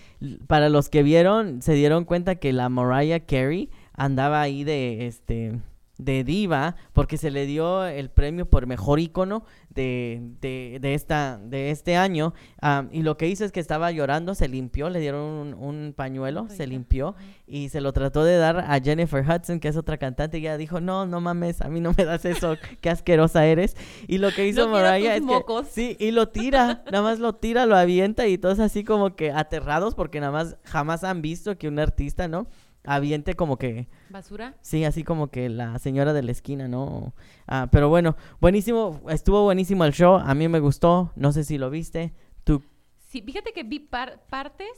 [0.47, 5.59] para los que vieron, se dieron cuenta que la Mariah Carey andaba ahí de, este,
[5.99, 11.39] de diva, porque se le dio el premio por mejor ícono de, de, de esta,
[11.39, 12.35] de este año.
[12.61, 15.95] am, y lo que hizo es que estaba llorando, se limpió, le dieron un, un
[15.95, 17.15] pañuelo, se limpió
[17.47, 20.57] y se lo trató de dar a Jennifer Hudson, que es otra cantante, y ella
[20.57, 23.77] dijo, no, no mames, a mí no me das eso, qué asquerosa eres.
[24.07, 27.35] Y lo que hizo No Mariah es que, sí, y lo tira, nada más lo
[27.35, 31.57] tira, lo avienta y todos así como que aterrados porque nada más jamás han visto
[31.57, 32.47] que un artista, ¿no?
[32.87, 34.55] Aviente como que, ¿Basura?
[34.62, 37.14] sí, así como que la señora de la esquina, ¿no?
[37.46, 41.59] Ah, pero bueno, buenísimo, estuvo buenísimo el show, a mí me gustó, no sé si
[41.59, 42.62] lo viste, tú,
[43.09, 44.68] Sí, fíjate que vi par- partes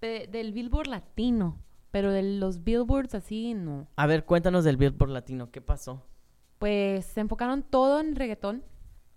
[0.00, 1.58] de- del Billboard latino,
[1.90, 3.86] pero de los Billboards así no.
[3.96, 6.04] a ver, cuéntanos del Billboard Latino, ¿qué pasó?
[6.58, 8.64] Pues se enfocaron todo en reggaetón.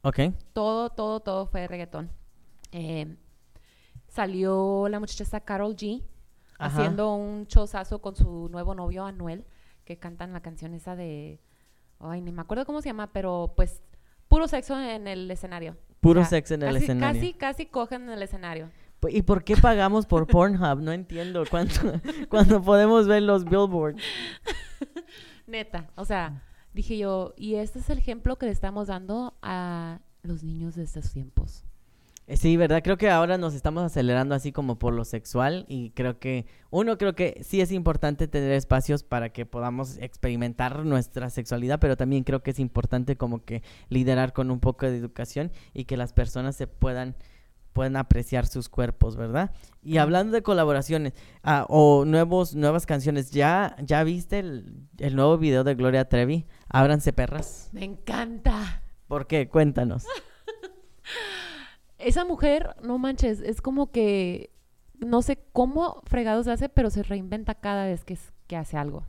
[0.04, 0.20] Ok,
[0.54, 2.10] Todo, todo, todo fue reggaetón.
[2.72, 3.16] Eh,
[4.08, 6.04] salió la muchacha Carol G
[6.60, 6.78] Ajá.
[6.78, 9.46] haciendo un chozazo con su nuevo novio Anuel,
[9.86, 11.40] que cantan la canción esa de...
[12.00, 13.82] Ay, ni me acuerdo cómo se llama, pero pues
[14.28, 15.76] puro sexo en el escenario.
[16.00, 17.22] puro O sea, sexo en el casi- escenario.
[17.22, 18.70] Casi, casi cogen en el escenario.
[19.10, 20.80] ¿Y por qué pagamos por Pornhub?
[20.82, 21.80] No entiendo cuánto,
[22.30, 24.02] cuando podemos ver los billboards.
[25.48, 26.44] Neta, o sea,
[26.74, 30.84] dije yo, y este es el ejemplo que le estamos dando a los niños de
[30.84, 31.64] estos tiempos.
[32.28, 32.84] Eh, Sí, ¿verdad?
[32.84, 36.98] Creo que ahora nos estamos acelerando así como por lo sexual y creo que, uno,
[36.98, 42.24] creo que sí es importante tener espacios para que podamos experimentar nuestra sexualidad, pero también
[42.24, 46.14] creo que es importante como que liderar con un poco de educación y que las
[46.14, 47.16] personas se puedan
[47.74, 49.52] puedan apreciar sus cuerpos, ¿verdad?
[49.84, 51.14] Y hablando de colaboraciones
[51.44, 56.48] ah, o nuevos nuevas canciones, ¿ya ya viste el, el nuevo video de Gloria Trevi?
[56.70, 57.70] Ábranse perras.
[57.74, 58.82] Me encanta.
[59.08, 59.48] ¿Por qué?
[59.48, 60.06] Cuéntanos.
[61.98, 64.52] Esa mujer, no manches, es como que
[65.00, 69.04] no sé cómo fregados hace, pero se reinventa cada vez que, que hace algo.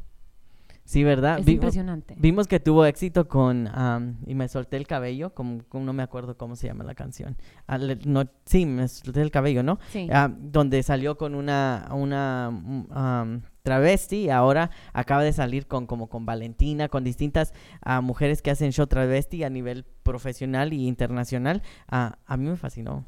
[0.88, 1.38] Sí, ¿verdad?
[1.38, 2.14] Es Vi- impresionante.
[2.18, 6.02] Vimos que tuvo éxito con am, Y me solté el cabello, como, como no me
[6.02, 7.36] acuerdo cómo se llama la canción.
[7.66, 9.78] Ah, le- no, sí, me solté el cabello, ¿no?
[9.90, 10.08] Sí.
[10.10, 16.08] Ah, donde salió con una, una am, travesti y ahora acaba de salir con como
[16.08, 21.60] con Valentina, con distintas ah, mujeres que hacen show travesti a nivel profesional y internacional.
[21.86, 23.04] Ah, a mí me fascinó.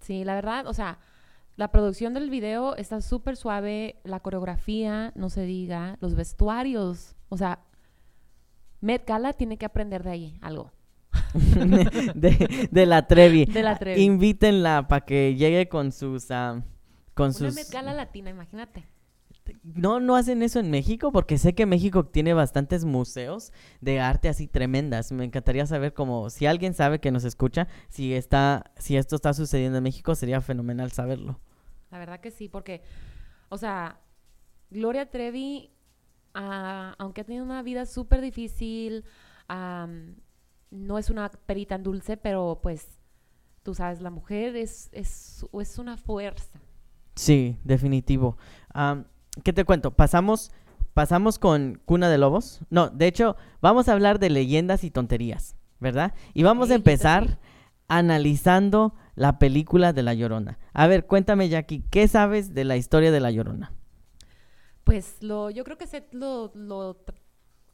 [0.00, 0.98] Sí, la verdad, o sea,
[1.56, 7.36] la producción del video está súper suave, la coreografía, no se diga, los vestuarios, o
[7.36, 7.60] sea,
[8.80, 10.72] Met Gala tiene que aprender de ahí algo.
[12.14, 13.44] de, de la Trevi.
[13.46, 14.02] De la Trevi.
[14.02, 16.30] Invítenla para que llegue con sus...
[16.30, 16.62] ah,
[17.14, 17.54] con Una sus...
[17.54, 18.86] Met Gala latina, imagínate.
[19.62, 24.28] No, no hacen eso en México porque sé que México tiene bastantes museos de arte
[24.28, 25.12] así tremendas.
[25.12, 29.32] Me encantaría saber como si alguien sabe que nos escucha, si está, si esto está
[29.34, 31.40] sucediendo en México, sería fenomenal saberlo.
[31.90, 32.82] La verdad que sí, porque,
[33.48, 34.00] o sea,
[34.70, 35.72] Gloria Trevi,
[36.34, 39.04] ah, aunque ha tenido una vida súper difícil,
[39.48, 42.86] no es una perita en dulce, pero pues,
[43.62, 46.60] tú sabes, la mujer es, es, es una fuerza.
[47.14, 48.36] Sí, definitivo.
[49.42, 49.90] ¿Qué te cuento?
[49.92, 50.52] Pasamos,
[50.94, 52.60] pasamos con Cuna de Lobos.
[52.70, 56.14] No, de hecho, vamos a hablar de leyendas y tonterías, ¿verdad?
[56.34, 57.38] Y vamos a empezar
[57.88, 60.58] analizando la película de La Llorona.
[60.72, 63.72] A ver, cuéntame, Jackie, ¿qué sabes de la historia de La Llorona?
[64.88, 66.96] Pues lo, yo creo que sé lo, lo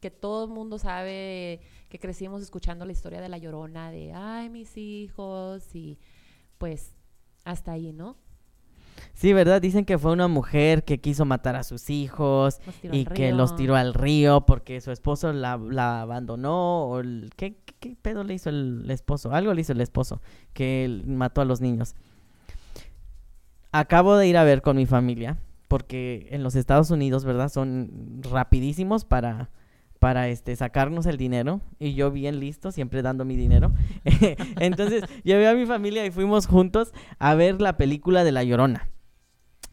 [0.00, 4.50] que todo el mundo sabe, que crecimos escuchando la historia de la llorona, de ay
[4.50, 5.98] mis hijos, y
[6.58, 6.92] pues
[7.44, 8.16] hasta ahí, ¿no?
[9.12, 9.62] Sí, ¿verdad?
[9.62, 12.58] Dicen que fue una mujer que quiso matar a sus hijos
[12.96, 17.54] y que los tiró al río porque su esposo la, la abandonó o el- ¿qué,
[17.64, 19.30] qué, qué pedo le hizo el esposo?
[19.32, 20.20] Algo le hizo el esposo
[20.52, 21.94] que mató a los niños.
[23.72, 25.36] Acabo de ir a ver con mi familia
[25.74, 27.48] porque en los Estados Unidos, ¿verdad?
[27.48, 29.50] Son rapidísimos para
[29.98, 33.72] para este sacarnos el dinero y yo bien listo, siempre dando mi dinero.
[34.60, 38.88] Entonces, llevé a mi familia y fuimos juntos a ver la película de La Llorona.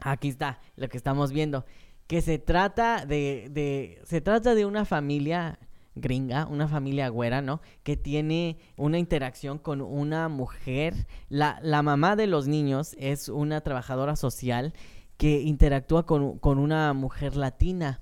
[0.00, 1.66] Aquí está lo que estamos viendo.
[2.08, 4.02] Que se trata de, de.
[4.02, 5.60] Se trata de una familia
[5.94, 7.60] gringa, una familia güera, ¿no?
[7.84, 11.06] Que tiene una interacción con una mujer.
[11.28, 14.74] La, la mamá de los niños es una trabajadora social
[15.16, 18.00] que interactúa con, con una mujer latina.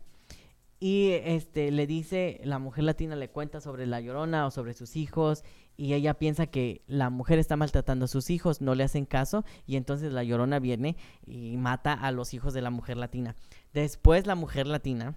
[0.82, 4.96] y este le dice, la mujer latina le cuenta sobre la llorona o sobre sus
[4.96, 5.44] hijos
[5.76, 9.44] y ella piensa que la mujer está maltratando a sus hijos, no le hacen caso
[9.66, 10.96] y entonces la llorona viene
[11.26, 13.34] y mata a los hijos de la mujer latina.
[13.72, 15.16] Después la mujer latina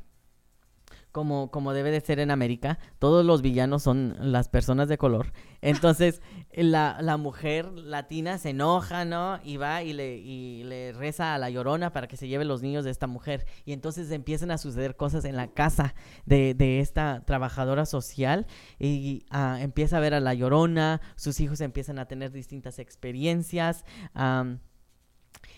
[1.13, 5.31] como, como debe de ser en América, todos los villanos son las personas de color.
[5.61, 9.39] Entonces, la, la mujer latina se enoja, ¿no?
[9.43, 12.63] Y va y le, y le reza a la llorona para que se lleve los
[12.63, 13.45] niños de esta mujer.
[13.63, 15.93] Y entonces empiezan a suceder cosas en la casa
[16.25, 18.47] de, de esta trabajadora social.
[18.79, 23.85] Y ah, empieza a ver a la llorona, sus hijos empiezan a tener distintas experiencias.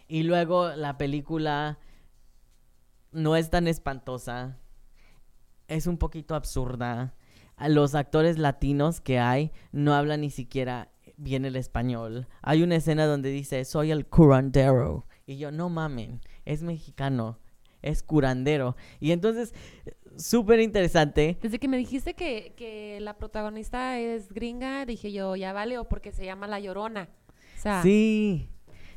[0.10, 1.80] y luego la película
[3.14, 4.60] no es tan espantosa
[5.68, 7.14] es un poquito absurda.
[7.68, 12.28] Los actores latinos que hay no hablan ni siquiera bien el español.
[12.42, 15.06] Hay una escena donde dice, soy el curandero.
[15.26, 17.40] Y yo, no mamen, es mexicano,
[17.82, 18.76] es curandero.
[19.00, 19.54] Y entonces,
[20.18, 21.38] súper interesante.
[21.42, 25.86] Desde que me dijiste que, que, la protagonista es gringa, dije yo, ya vale, o
[25.86, 27.10] porque se llama La Llorona.
[27.82, 28.50] sí,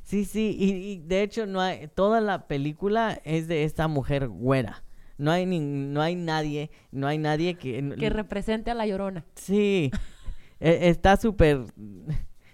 [0.03, 0.57] sí, sí.
[0.59, 4.85] Y, y, de hecho, no hay, toda la película es de esta mujer güera.
[5.19, 7.95] No hay, ni, no hay nadie, no hay nadie que...
[7.99, 9.25] Que represente a la llorona.
[9.35, 9.91] Sí,
[10.61, 11.65] e, está súper...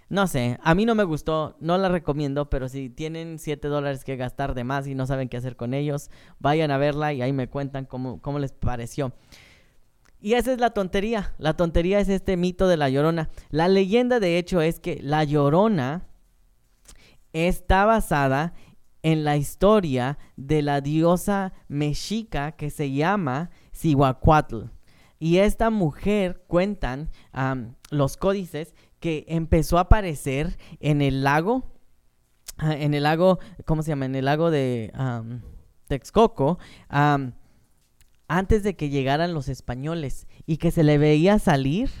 [0.07, 4.03] No sé, a mí no me gustó, no la recomiendo, pero si tienen 7 dólares
[4.03, 7.23] que gastar de más y no saben qué hacer con ellos, vayan a verla y
[7.23, 9.13] ahí me cuentan cómo, cómo les pareció.
[10.21, 13.29] Y esa es la tontería, la tontería es este mito de la llorona.
[13.49, 16.07] La leyenda de hecho es que la llorona
[17.33, 18.53] está basada
[19.05, 24.63] en la historia de la diosa mexica que se llama Cihuacuatl.
[25.19, 27.11] Y esta mujer, cuentan
[27.91, 31.71] los códices, que empezó a aparecer en el lago,
[32.57, 34.05] ah, en el lago, ¿cómo se llama?
[34.05, 34.91] En el lago de
[35.87, 36.57] Texcoco,
[38.27, 41.91] antes de que llegaran los españoles y que se le veía salir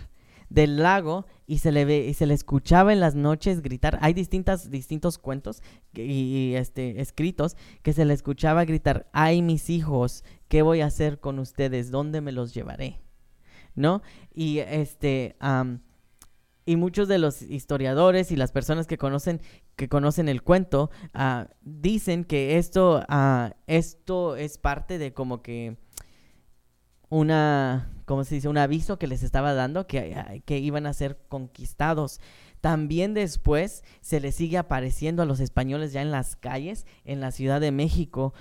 [0.49, 3.97] del lago y se le ve y se le escuchaba en las noches gritar.
[4.01, 5.61] Hay distintas distintos cuentos
[5.93, 11.19] y, este escritos que se le escuchaba gritar, "Ay, mis hijos, ¿qué voy a hacer
[11.19, 11.91] con ustedes?
[11.91, 12.99] ¿Dónde me los llevaré?"
[13.75, 14.01] ¿No?
[14.33, 15.35] Y este
[16.67, 19.41] y muchos de los historiadores y las personas que conocen
[19.75, 25.77] que conocen el cuento ah, dicen que esto uh, esto es parte de como que
[27.15, 28.49] una, ¿cómo se dice?
[28.49, 32.19] Un aviso que les estaba dando que, que iban a ser conquistados.
[32.59, 37.31] También después se les sigue apareciendo a los españoles ya en las calles, en la
[37.31, 38.33] Ciudad de México.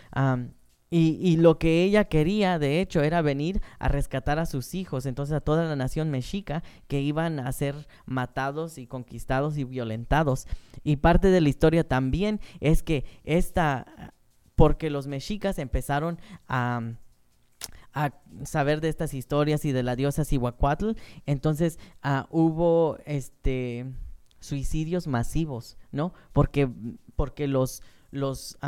[0.91, 5.07] y, y, lo que ella quería, de hecho, era venir a rescatar a sus hijos,
[5.07, 10.49] entonces a toda la nación mexica que iban a ser matados y conquistados y violentados.
[10.83, 14.13] Y parte de la historia también es que esta,
[14.57, 16.95] porque los mexicas empezaron a
[17.95, 18.13] a
[18.45, 20.93] saber de estas historias y de la diosa Cihuacuatl,
[21.27, 23.87] entonces uh, hubo este
[24.41, 26.13] suicidios masivos, ¿no?
[26.33, 26.69] Porque,
[27.17, 28.59] porque los, los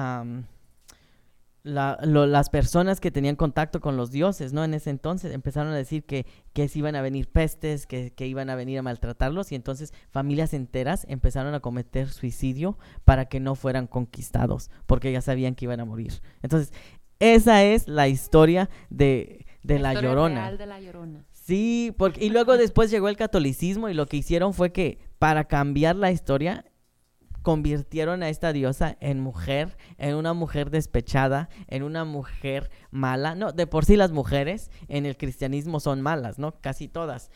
[1.66, 4.62] la, las personas que tenían contacto con los dioses, ¿no?
[4.62, 8.50] En ese entonces empezaron a decir que, que iban a venir pestes, que, que, iban
[8.50, 13.56] a venir a maltratarlos y entonces familias enteras empezaron a cometer suicidio para que no
[13.56, 16.22] fueran conquistados, porque ya sabían que iban a morir.
[16.40, 16.72] Entonces,
[17.20, 20.52] esa es la historia de, de la, llorona.
[20.52, 21.24] de la Llorona.
[21.30, 25.44] Sí, porque, y luego después llegó el catolicismo y lo que hicieron fue que para
[25.44, 26.64] cambiar la historia
[27.42, 33.36] convirtieron a esta diosa en mujer, en una mujer despechada, en una mujer mala.
[33.36, 36.60] No, de por sí las mujeres en el cristianismo son malas, ¿no?
[36.60, 37.30] Casi todas.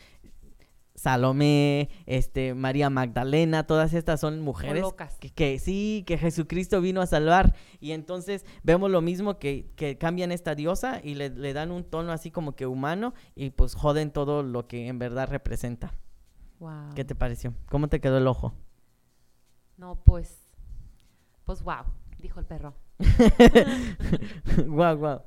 [1.01, 4.85] Salomé, este, María Magdalena, todas estas son mujeres
[5.33, 7.55] que, sí, que Jesucristo vino a salvar.
[7.79, 11.83] Y entonces vemos lo mismo que, que cambian esta diosa y le, le, dan un
[11.83, 15.91] tono así como que humano y pues joden todo lo que en verdad representa.
[16.59, 16.93] Wow.
[16.93, 17.55] ¿Qué te pareció?
[17.71, 18.53] ¿Cómo te quedó el ojo?
[19.77, 20.37] No, pues,
[21.45, 21.83] pues wow,
[22.19, 22.75] dijo el perro.
[24.67, 25.21] wow, wow.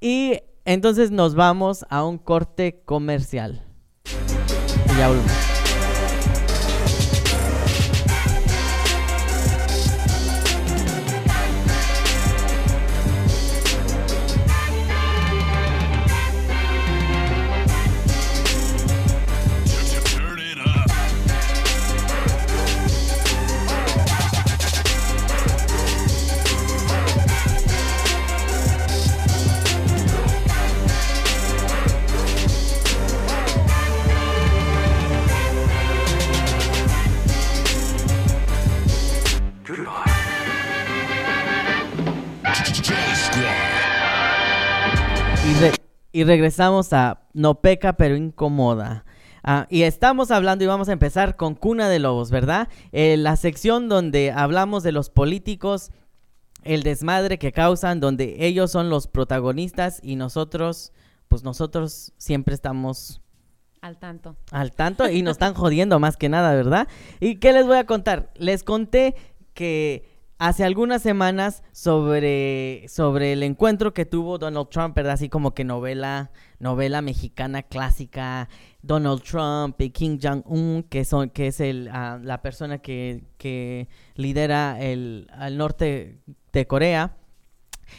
[0.00, 3.66] Y entonces nos vamos a un corte comercial.
[4.98, 5.59] Ya volvemos.
[46.12, 49.04] Y regresamos a No peca pero incomoda.
[49.42, 52.68] Ah, y estamos hablando y vamos a empezar con Cuna de Lobos, ¿verdad?
[52.92, 55.90] Eh, la sección donde hablamos de los políticos,
[56.62, 60.92] el desmadre que causan, donde ellos son los protagonistas y nosotros,
[61.28, 63.22] pues nosotros siempre estamos
[63.80, 64.36] al tanto.
[64.50, 66.86] Al tanto y nos están jodiendo más que nada, ¿verdad?
[67.18, 68.30] ¿Y qué les voy a contar?
[68.36, 69.14] Les conté
[69.54, 70.09] que
[70.40, 75.12] hace algunas semanas sobre, sobre el encuentro que tuvo Donald Trump, ¿verdad?
[75.12, 78.48] Así como que novela, novela mexicana clásica,
[78.80, 83.88] Donald Trump y Kim Jong-un, que, son, que es el, ah, la persona que, que
[84.14, 86.22] lidera el, norte
[86.54, 87.18] de Corea.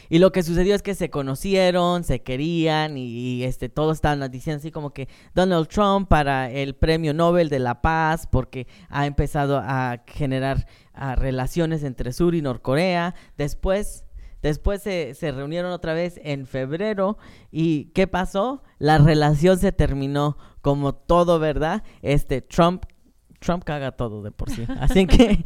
[0.08, 4.58] Y lo que sucedió es que se conocieron, se querían y, este todos estaban diciendo
[4.58, 9.58] así como que Donald Trump para el Premio Nobel de la Paz porque ha empezado
[9.58, 13.14] a generar relaciones entre Sur y Norcorea.
[13.36, 14.04] Después
[14.42, 17.16] Después se, se, reunieron otra vez en febrero
[17.52, 18.64] y ¿qué pasó?
[18.80, 21.84] La relación se terminó como todo, ¿verdad?
[22.02, 22.84] Este Trump
[23.42, 24.64] Trump caga todo de por sí.
[24.80, 25.42] Así que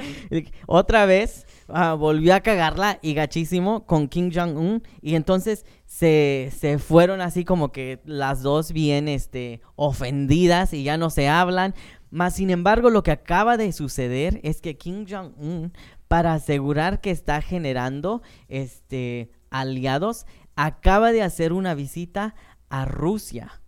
[0.66, 4.82] otra vez ah, volvió a cagarla y gachísimo con Kim Jong-un.
[5.02, 10.96] Y entonces se, se, fueron así como que las dos bien este, ofendidas y ya
[10.96, 11.74] no se hablan.
[12.16, 15.74] Más sin embargo, lo que acaba de suceder es que Kim Jong-un,
[16.08, 22.34] para asegurar que está generando este, aliados, acaba de hacer una visita
[22.70, 23.60] a Rusia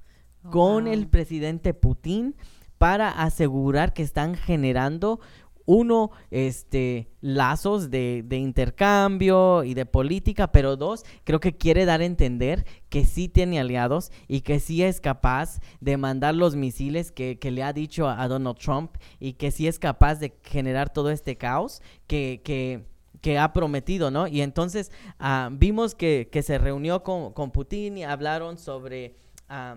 [0.50, 2.36] con el presidente Putin
[2.78, 5.20] para asegurar que están generando
[5.68, 12.06] uno, este, lazos de, intercambio y de política, pero dos, creo que quiere dar a
[12.06, 17.38] entender que sí tiene aliados y que sí es capaz de mandar los misiles que,
[17.42, 21.36] le ha dicho a, Donald Trump y que sí es capaz de generar todo este
[21.36, 24.26] caos que, que, ha prometido, ¿no?
[24.26, 29.16] Y entonces ah, vimos que, se reunió con, Putin y hablaron sobre,
[29.50, 29.76] ah,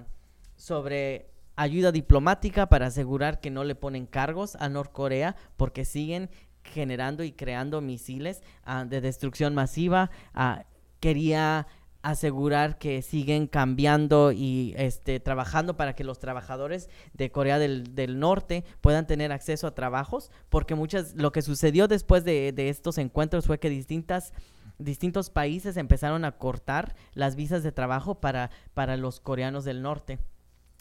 [0.55, 6.29] sobre ayuda diplomática para asegurar que no le ponen cargos a Norcorea porque siguen
[6.63, 10.11] generando y creando misiles ah, de destrucción masiva.
[10.33, 10.65] Ah,
[10.99, 11.67] quería
[12.03, 18.63] asegurar que siguen cambiando y este, trabajando para que los trabajadores de Corea del, Norte
[18.81, 23.45] puedan tener acceso a trabajos, porque muchas, lo que sucedió después de, de estos encuentros
[23.45, 24.33] fue que distintas
[24.79, 30.17] distintos países empezaron a cortar las visas de trabajo para, para los coreanos del norte.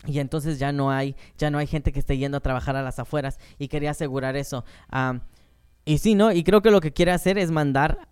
[0.06, 2.82] Y entonces ya no hay, ya no hay gente que esté yendo a trabajar a
[2.82, 3.38] las afueras.
[3.58, 4.64] Y quería asegurar eso.
[5.84, 6.32] y sí, ¿no?
[6.32, 8.08] Y creo que lo que quiere hacer es mandar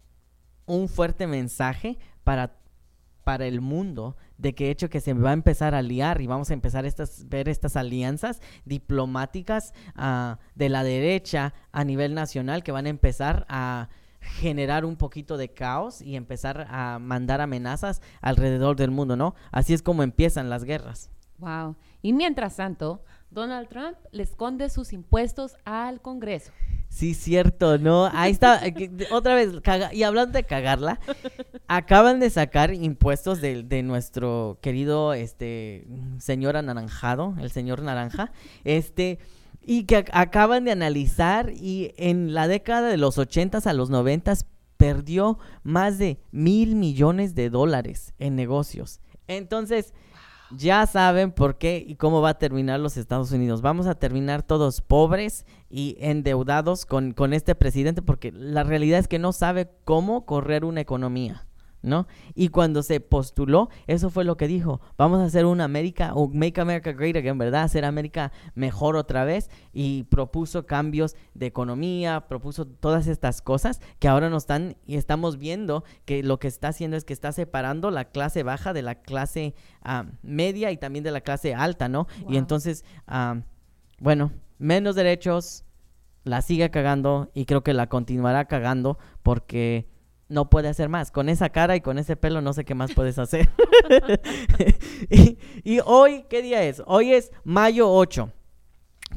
[0.66, 2.56] un fuerte mensaje para,
[3.24, 6.50] para el mundo de que hecho que se va a empezar a liar y vamos
[6.50, 6.90] a empezar a
[7.26, 13.46] ver estas alianzas diplomáticas ah, de la derecha a nivel nacional que van a empezar
[13.48, 13.88] a
[14.20, 19.34] generar un poquito de caos y empezar a mandar amenazas alrededor del mundo, ¿no?
[19.52, 21.10] Así es como empiezan las guerras.
[21.38, 21.76] Wow.
[22.02, 26.52] Y mientras tanto, Donald Trump le esconde sus impuestos al Congreso.
[26.88, 28.06] Sí, cierto, ¿no?
[28.06, 29.50] Ahí está, eh, otra vez,
[29.92, 30.98] y hablando de cagarla,
[31.68, 35.86] acaban de sacar impuestos de, de, nuestro querido este
[36.18, 38.32] señor anaranjado, el señor naranja,
[38.64, 39.18] este,
[39.60, 44.46] y que acaban de analizar y en la década de los ochentas a los noventas
[44.78, 49.00] perdió más de mil millones de dólares en negocios.
[49.26, 49.92] Entonces,
[50.56, 53.62] ya saben por qué y cómo va a terminar los Estados Unidos.
[53.62, 59.08] Vamos a terminar todos pobres y endeudados con, con este presidente porque la realidad es
[59.08, 61.47] que no sabe cómo correr una economía.
[61.82, 62.06] ¿No?
[62.34, 66.28] Y cuando se postuló, eso fue lo que dijo, vamos a hacer una América, o
[66.28, 67.62] Make America Great Again, ¿verdad?
[67.62, 74.08] Hacer América mejor otra vez y propuso cambios de economía, propuso todas estas cosas que
[74.08, 77.90] ahora nos están y estamos viendo que lo que está haciendo es que está separando
[77.90, 82.06] la clase baja de la clase ah, media y también de la clase alta, ¿no?
[82.28, 83.42] Y entonces, ah,
[84.00, 85.64] bueno, menos derechos,
[86.24, 89.88] la sigue cagando y creo que la continuará cagando porque
[90.28, 91.10] no puede hacer más.
[91.10, 93.48] Con esa cara y con ese pelo no sé qué más puedes hacer.
[95.64, 96.82] y, hoy, ¿qué día es?
[96.86, 98.32] Hoy es mayo 8.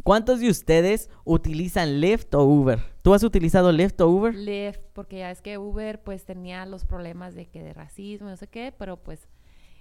[0.04, 2.80] ¿Cuántos de ustedes utilizan Lyft o Uber?
[3.02, 4.34] ¿Tú has utilizado Lyft o Uber?
[4.34, 8.38] Lyft, porque ya es que Uber pues tenía los problemas de que de racismo, no
[8.38, 9.28] sé qué, pero pues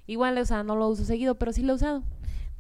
[0.06, 2.02] igual o sea, no lo uso seguido, pero sí lo he usado.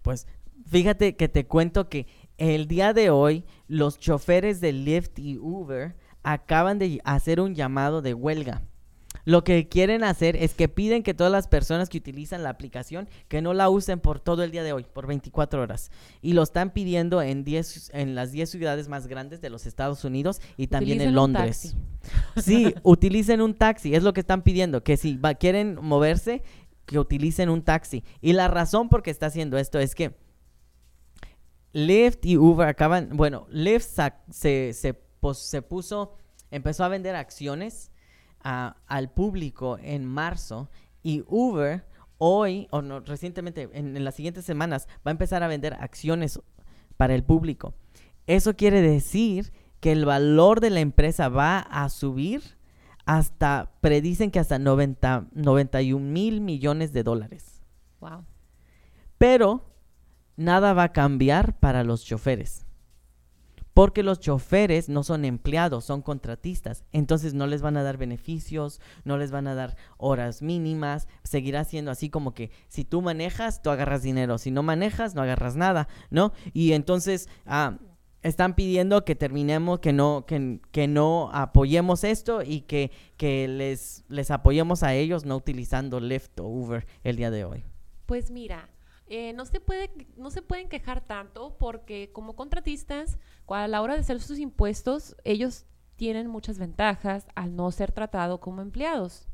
[0.02, 0.28] Pues
[0.64, 2.06] fíjate que te cuento que
[2.38, 8.02] el día de hoy los choferes de Lyft y Uber acaban de hacer un llamado
[8.02, 8.62] de huelga.
[9.24, 13.08] Lo que quieren hacer es que piden que todas las personas que utilizan la aplicación
[13.28, 15.90] que no la usen por todo el día de hoy, por 24 horas.
[16.22, 20.04] Y lo están pidiendo en, 10, en las 10 ciudades más grandes de los Estados
[20.04, 21.76] Unidos y también en Londres.
[22.36, 26.42] Sí, utilicen un taxi, es lo que están pidiendo, que si quieren moverse,
[26.86, 28.04] que utilicen un taxi.
[28.20, 30.16] Y la razón por qué está haciendo esto es que
[31.72, 33.98] Lyft y Uber acaban, bueno, Lyft
[34.30, 36.16] se, se, puso,
[36.50, 37.90] empezó a vender acciones
[38.42, 40.70] al público en marzo
[41.02, 41.84] y Uber
[42.18, 46.40] hoy, o no, recientemente, en, en las siguientes semanas, va a empezar a vender acciones
[46.96, 47.74] para el público.
[48.26, 52.42] Eso quiere decir que el valor de la empresa va a subir
[53.06, 57.62] hasta, predicen que hasta 90, 91 mil millones de dólares.
[58.00, 58.24] Wow.
[59.18, 59.64] Pero
[60.36, 62.66] nada va a cambiar para los choferes.
[63.74, 66.84] Porque los choferes no son empleados, son contratistas.
[66.92, 71.08] Entonces no les van a dar beneficios, no les van a dar horas mínimas.
[71.22, 74.38] Seguirá siendo así como que si tú manejas, tú agarras dinero.
[74.38, 76.32] Si no manejas, no agarras nada, ¿no?
[76.52, 77.78] Y entonces ah,
[78.22, 84.04] están pidiendo que terminemos, que no, que, que no apoyemos esto y que, que les,
[84.08, 87.64] les apoyemos a ellos no utilizando Lyft o Uber el día de hoy.
[88.06, 88.68] Pues mira,
[89.12, 93.94] eh, no, se puede, no se pueden quejar tanto porque como contratistas, a la hora
[93.94, 99.28] de hacer sus impuestos, ellos tienen muchas ventajas al no ser tratados como empleados.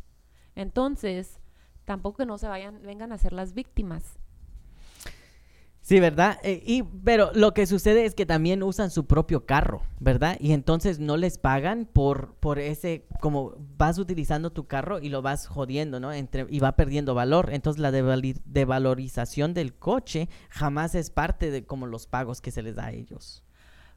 [0.54, 1.40] Entonces,
[1.84, 4.15] tampoco que no se vayan, vengan a ser las víctimas.
[5.86, 6.40] Sí, ¿verdad?
[6.42, 10.36] Eh, y, pero lo que sucede es que también usan su propio carro, ¿verdad?
[10.40, 15.22] Y entonces no les pagan por, por ese, como vas utilizando tu carro y lo
[15.22, 16.12] vas jodiendo, ¿no?
[16.12, 17.50] Entre, y va perdiendo valor.
[17.52, 22.74] Entonces la devalorización del coche jamás es parte de como los pagos que se les
[22.74, 23.44] da a ellos.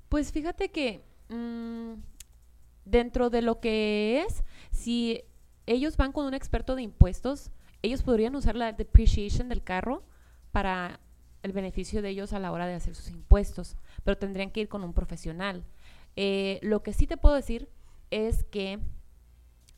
[0.10, 1.94] Pues fíjate que mm,
[2.86, 5.24] dentro de lo que es, si
[5.66, 7.50] ellos van con un experto de impuestos,
[7.82, 10.04] ellos podrían usar la depreciation del carro
[10.52, 11.00] para
[11.44, 14.70] el beneficio de ellos a la hora de hacer sus impuestos, pero tendrían que ir
[14.70, 15.64] con un profesional.
[16.16, 17.70] Eh, lo que sí te puedo decir
[18.12, 18.80] es que,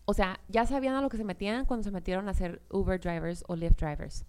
[0.05, 2.99] o sea, ya sabían a lo que se metían cuando se metieron a ser Uber
[2.99, 4.25] drivers o Lyft drivers.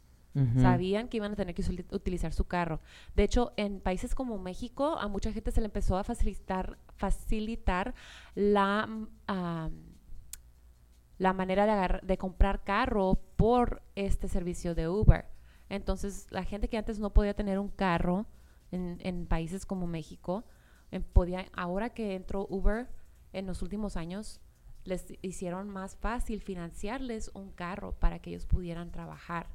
[0.56, 2.80] Sabían que iban a tener que utilizar su carro.
[3.14, 7.94] De hecho, en países como México, a mucha gente se le empezó a facilitar, facilitar
[8.34, 8.88] la,
[11.18, 15.31] la manera de, de comprar carro por este servicio de Uber.
[15.72, 18.26] Entonces, la gente que antes no podía tener un carro
[18.72, 20.44] en, países como México,
[20.90, 22.90] em, podía, ahora que entró Uber
[23.32, 24.42] en los últimos años,
[24.84, 29.46] les hicieron más fácil financiarles un carro para que ellos pudieran trabajar.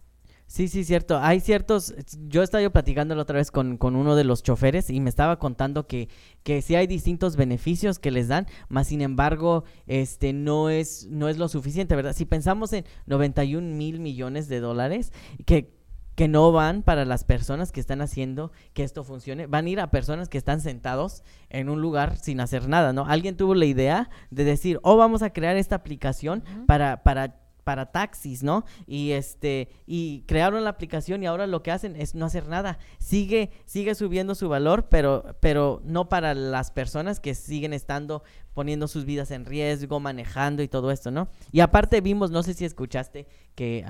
[0.48, 1.20] Sí, sí, cierto.
[1.20, 1.94] Hay ciertos,
[2.28, 5.12] yo estaba yo platicando la otra vez con, con, uno de los choferes y me
[5.12, 6.10] estaba contando que,
[6.42, 11.30] que sí hay distintos beneficios que les dan, más sin embargo, este no es, no
[11.30, 12.14] es lo suficiente, ¿verdad?
[12.14, 15.12] Si pensamos en 91 mil millones de dólares,
[15.46, 15.77] que
[16.18, 19.80] que no van para las personas que están haciendo que esto funcione, van a ir
[19.80, 23.06] a personas que están sentados en un lugar sin hacer nada, ¿no?
[23.06, 27.92] Alguien tuvo la idea de decir, oh, vamos a crear esta aplicación para, para para
[27.92, 28.64] taxis, ¿no?
[28.88, 32.80] Y este y crearon la aplicación y ahora lo que hacen es no hacer nada.
[32.98, 38.88] Sigue sigue subiendo su valor, pero pero no para las personas que siguen estando poniendo
[38.88, 41.28] sus vidas en riesgo, manejando y todo esto, ¿no?
[41.52, 43.84] Y aparte vimos, no sé si escuchaste que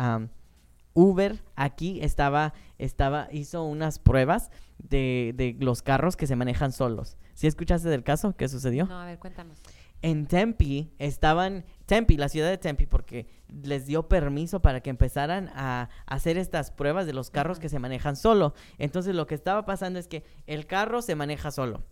[0.98, 7.18] Uber aquí estaba, estaba, hizo unas pruebas de, de, los carros que se manejan solos.
[7.36, 8.36] ¿Sí escuchaste del caso?
[8.36, 8.88] ¿Qué sucedió?
[8.88, 9.60] No, a ver, cuéntanos.
[10.02, 15.52] En Tempe estaban, Tempe, la ciudad de Tempe, porque les dio permiso para que empezaran
[15.54, 18.56] a hacer estas pruebas de los carros que se manejan solo.
[18.80, 21.84] Entonces lo que estaba pasando es que el carro se maneja solo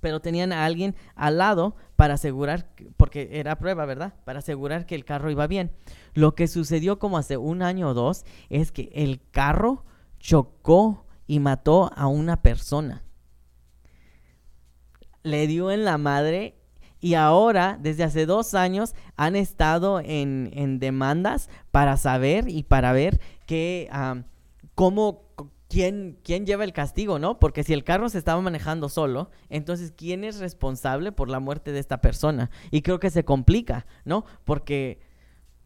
[0.00, 4.14] pero tenían a alguien al lado para asegurar, porque era prueba, ¿verdad?
[4.24, 5.72] Para asegurar que el carro iba bien.
[6.14, 9.84] Lo que sucedió como hace un año o dos es que el carro
[10.18, 13.02] chocó y mató a una persona.
[15.22, 16.56] Le dio en la madre
[17.00, 23.20] y ahora, desde hace dos años, han estado en, demandas para saber y para ver
[23.46, 23.90] que,
[24.74, 25.22] cómo
[25.68, 27.38] ¿quién, quién lleva el castigo, ¿no?
[27.38, 31.72] Porque si el carro se estaba manejando solo, entonces ¿quién es responsable por la muerte
[31.72, 32.50] de esta persona?
[32.70, 34.24] Y creo que se complica, ¿no?
[34.44, 35.00] Porque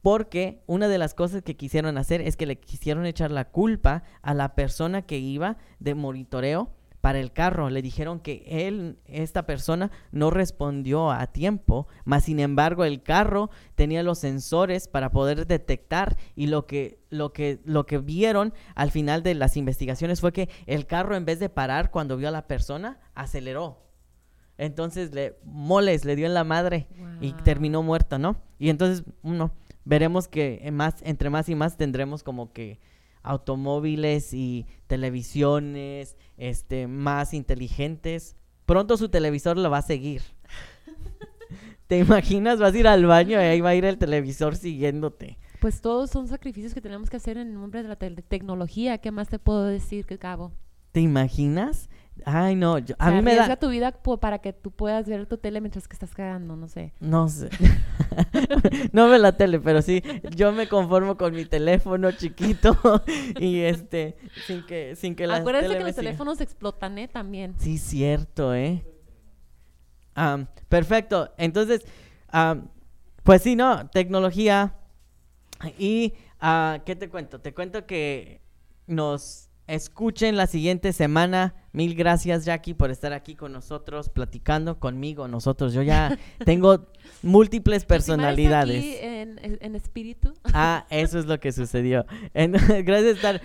[0.03, 4.03] porque una de las cosas que quisieron hacer es que le quisieron echar la culpa
[4.23, 6.71] a la persona que iba de monitoreo
[7.01, 7.71] para el carro.
[7.71, 13.51] Le dijeron que él, esta persona, no respondió a tiempo, mas sin embargo el carro
[13.75, 18.91] tenía los sensores para poder detectar y lo que, lo que, lo que vieron al
[18.91, 22.33] final de las investigaciones fue que el carro en vez de parar cuando vio a
[22.33, 23.79] la persona, aceleró.
[24.59, 26.87] Entonces le moles, le dio en la madre
[27.23, 28.37] y terminó muerta, ¿no?
[28.59, 29.55] Y entonces, uno,
[29.87, 32.79] veremos que más, entre más y más tendremos como que
[33.23, 38.35] automóviles y televisiones este, más inteligentes.
[38.67, 40.23] Pronto su televisor lo va a seguir.
[41.87, 42.59] ¿Te imaginas?
[42.59, 45.39] Vas a ir al baño y ahí va a ir el televisor siguiéndote.
[45.61, 48.99] Pues todos son sacrificios que tenemos que hacer en nombre de la te- tecnología.
[48.99, 50.53] ¿Qué más te puedo decir, que cabo?
[50.93, 51.89] ¿Te imaginas?
[52.25, 53.57] Ay, no, yo- a Se mí me da...
[53.57, 56.93] tu vida para que tú puedas ver tu tele mientras que estás cagando, no sé.
[57.01, 57.49] No sé.
[58.93, 60.03] no veo la tele, pero sí,
[60.37, 62.77] yo me conformo con mi teléfono chiquito
[63.39, 64.17] y este,
[64.47, 67.09] sin que, sin que la Acuérdense que los teléfonos explotan, ¿eh?
[67.09, 67.55] También.
[67.59, 68.85] Sí, cierto, ¿eh?
[70.69, 71.33] Perfecto.
[71.39, 71.85] Entonces,
[73.23, 73.89] pues sí, ¿no?
[73.91, 74.75] Tecnología.
[75.79, 77.41] Y, ah, ¿qué te cuento?
[77.41, 78.41] Te cuento que
[78.87, 81.55] nos escuchen la siguiente semana.
[81.73, 85.73] Mil gracias, Jackie, por estar aquí con nosotros, platicando conmigo, nosotros.
[85.73, 86.89] Yo ya tengo
[87.23, 88.79] múltiples personalidades.
[88.79, 90.35] Aquí en, en espíritu.
[90.53, 92.07] Ah, eso es lo que sucedió.
[92.35, 92.53] En-
[92.85, 93.41] gracias estar-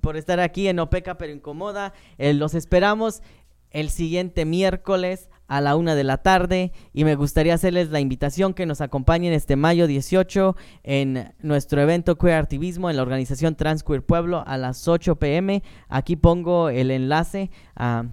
[0.00, 1.92] por estar aquí en Opeca pero Incomoda.
[2.18, 3.22] Eh, los esperamos
[3.70, 8.52] el siguiente miércoles a la una de la tarde y me gustaría hacerles la invitación
[8.54, 13.82] que nos acompañen este mayo 18 en nuestro evento Queer Activismo en la organización Trans
[13.82, 15.62] Queer Pueblo a las 8 pm.
[15.88, 17.50] Aquí pongo el enlace.
[17.76, 18.04] Ah,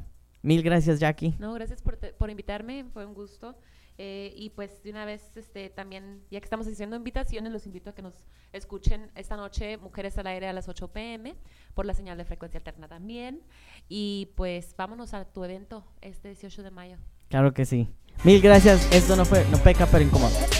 [0.42, 1.36] mil gracias, Jackie.
[1.40, 3.56] No, gracias por, te- por invitarme, fue un gusto.
[4.00, 7.92] Eh, y pues de una vez, este, también, ya que estamos haciendo invitaciones, los invito
[7.92, 11.36] a que nos escuchen esta noche Mujeres al Aire a las 8 pm
[11.76, 13.44] por la señal de frecuencia alterna también.
[13.90, 16.98] Y pues vámonos a tu evento este 18 de mayo.
[17.34, 17.90] Claro que sí.
[18.24, 18.88] Mil gracias.
[18.94, 20.54] Esto no fue No Peca pero mackerel.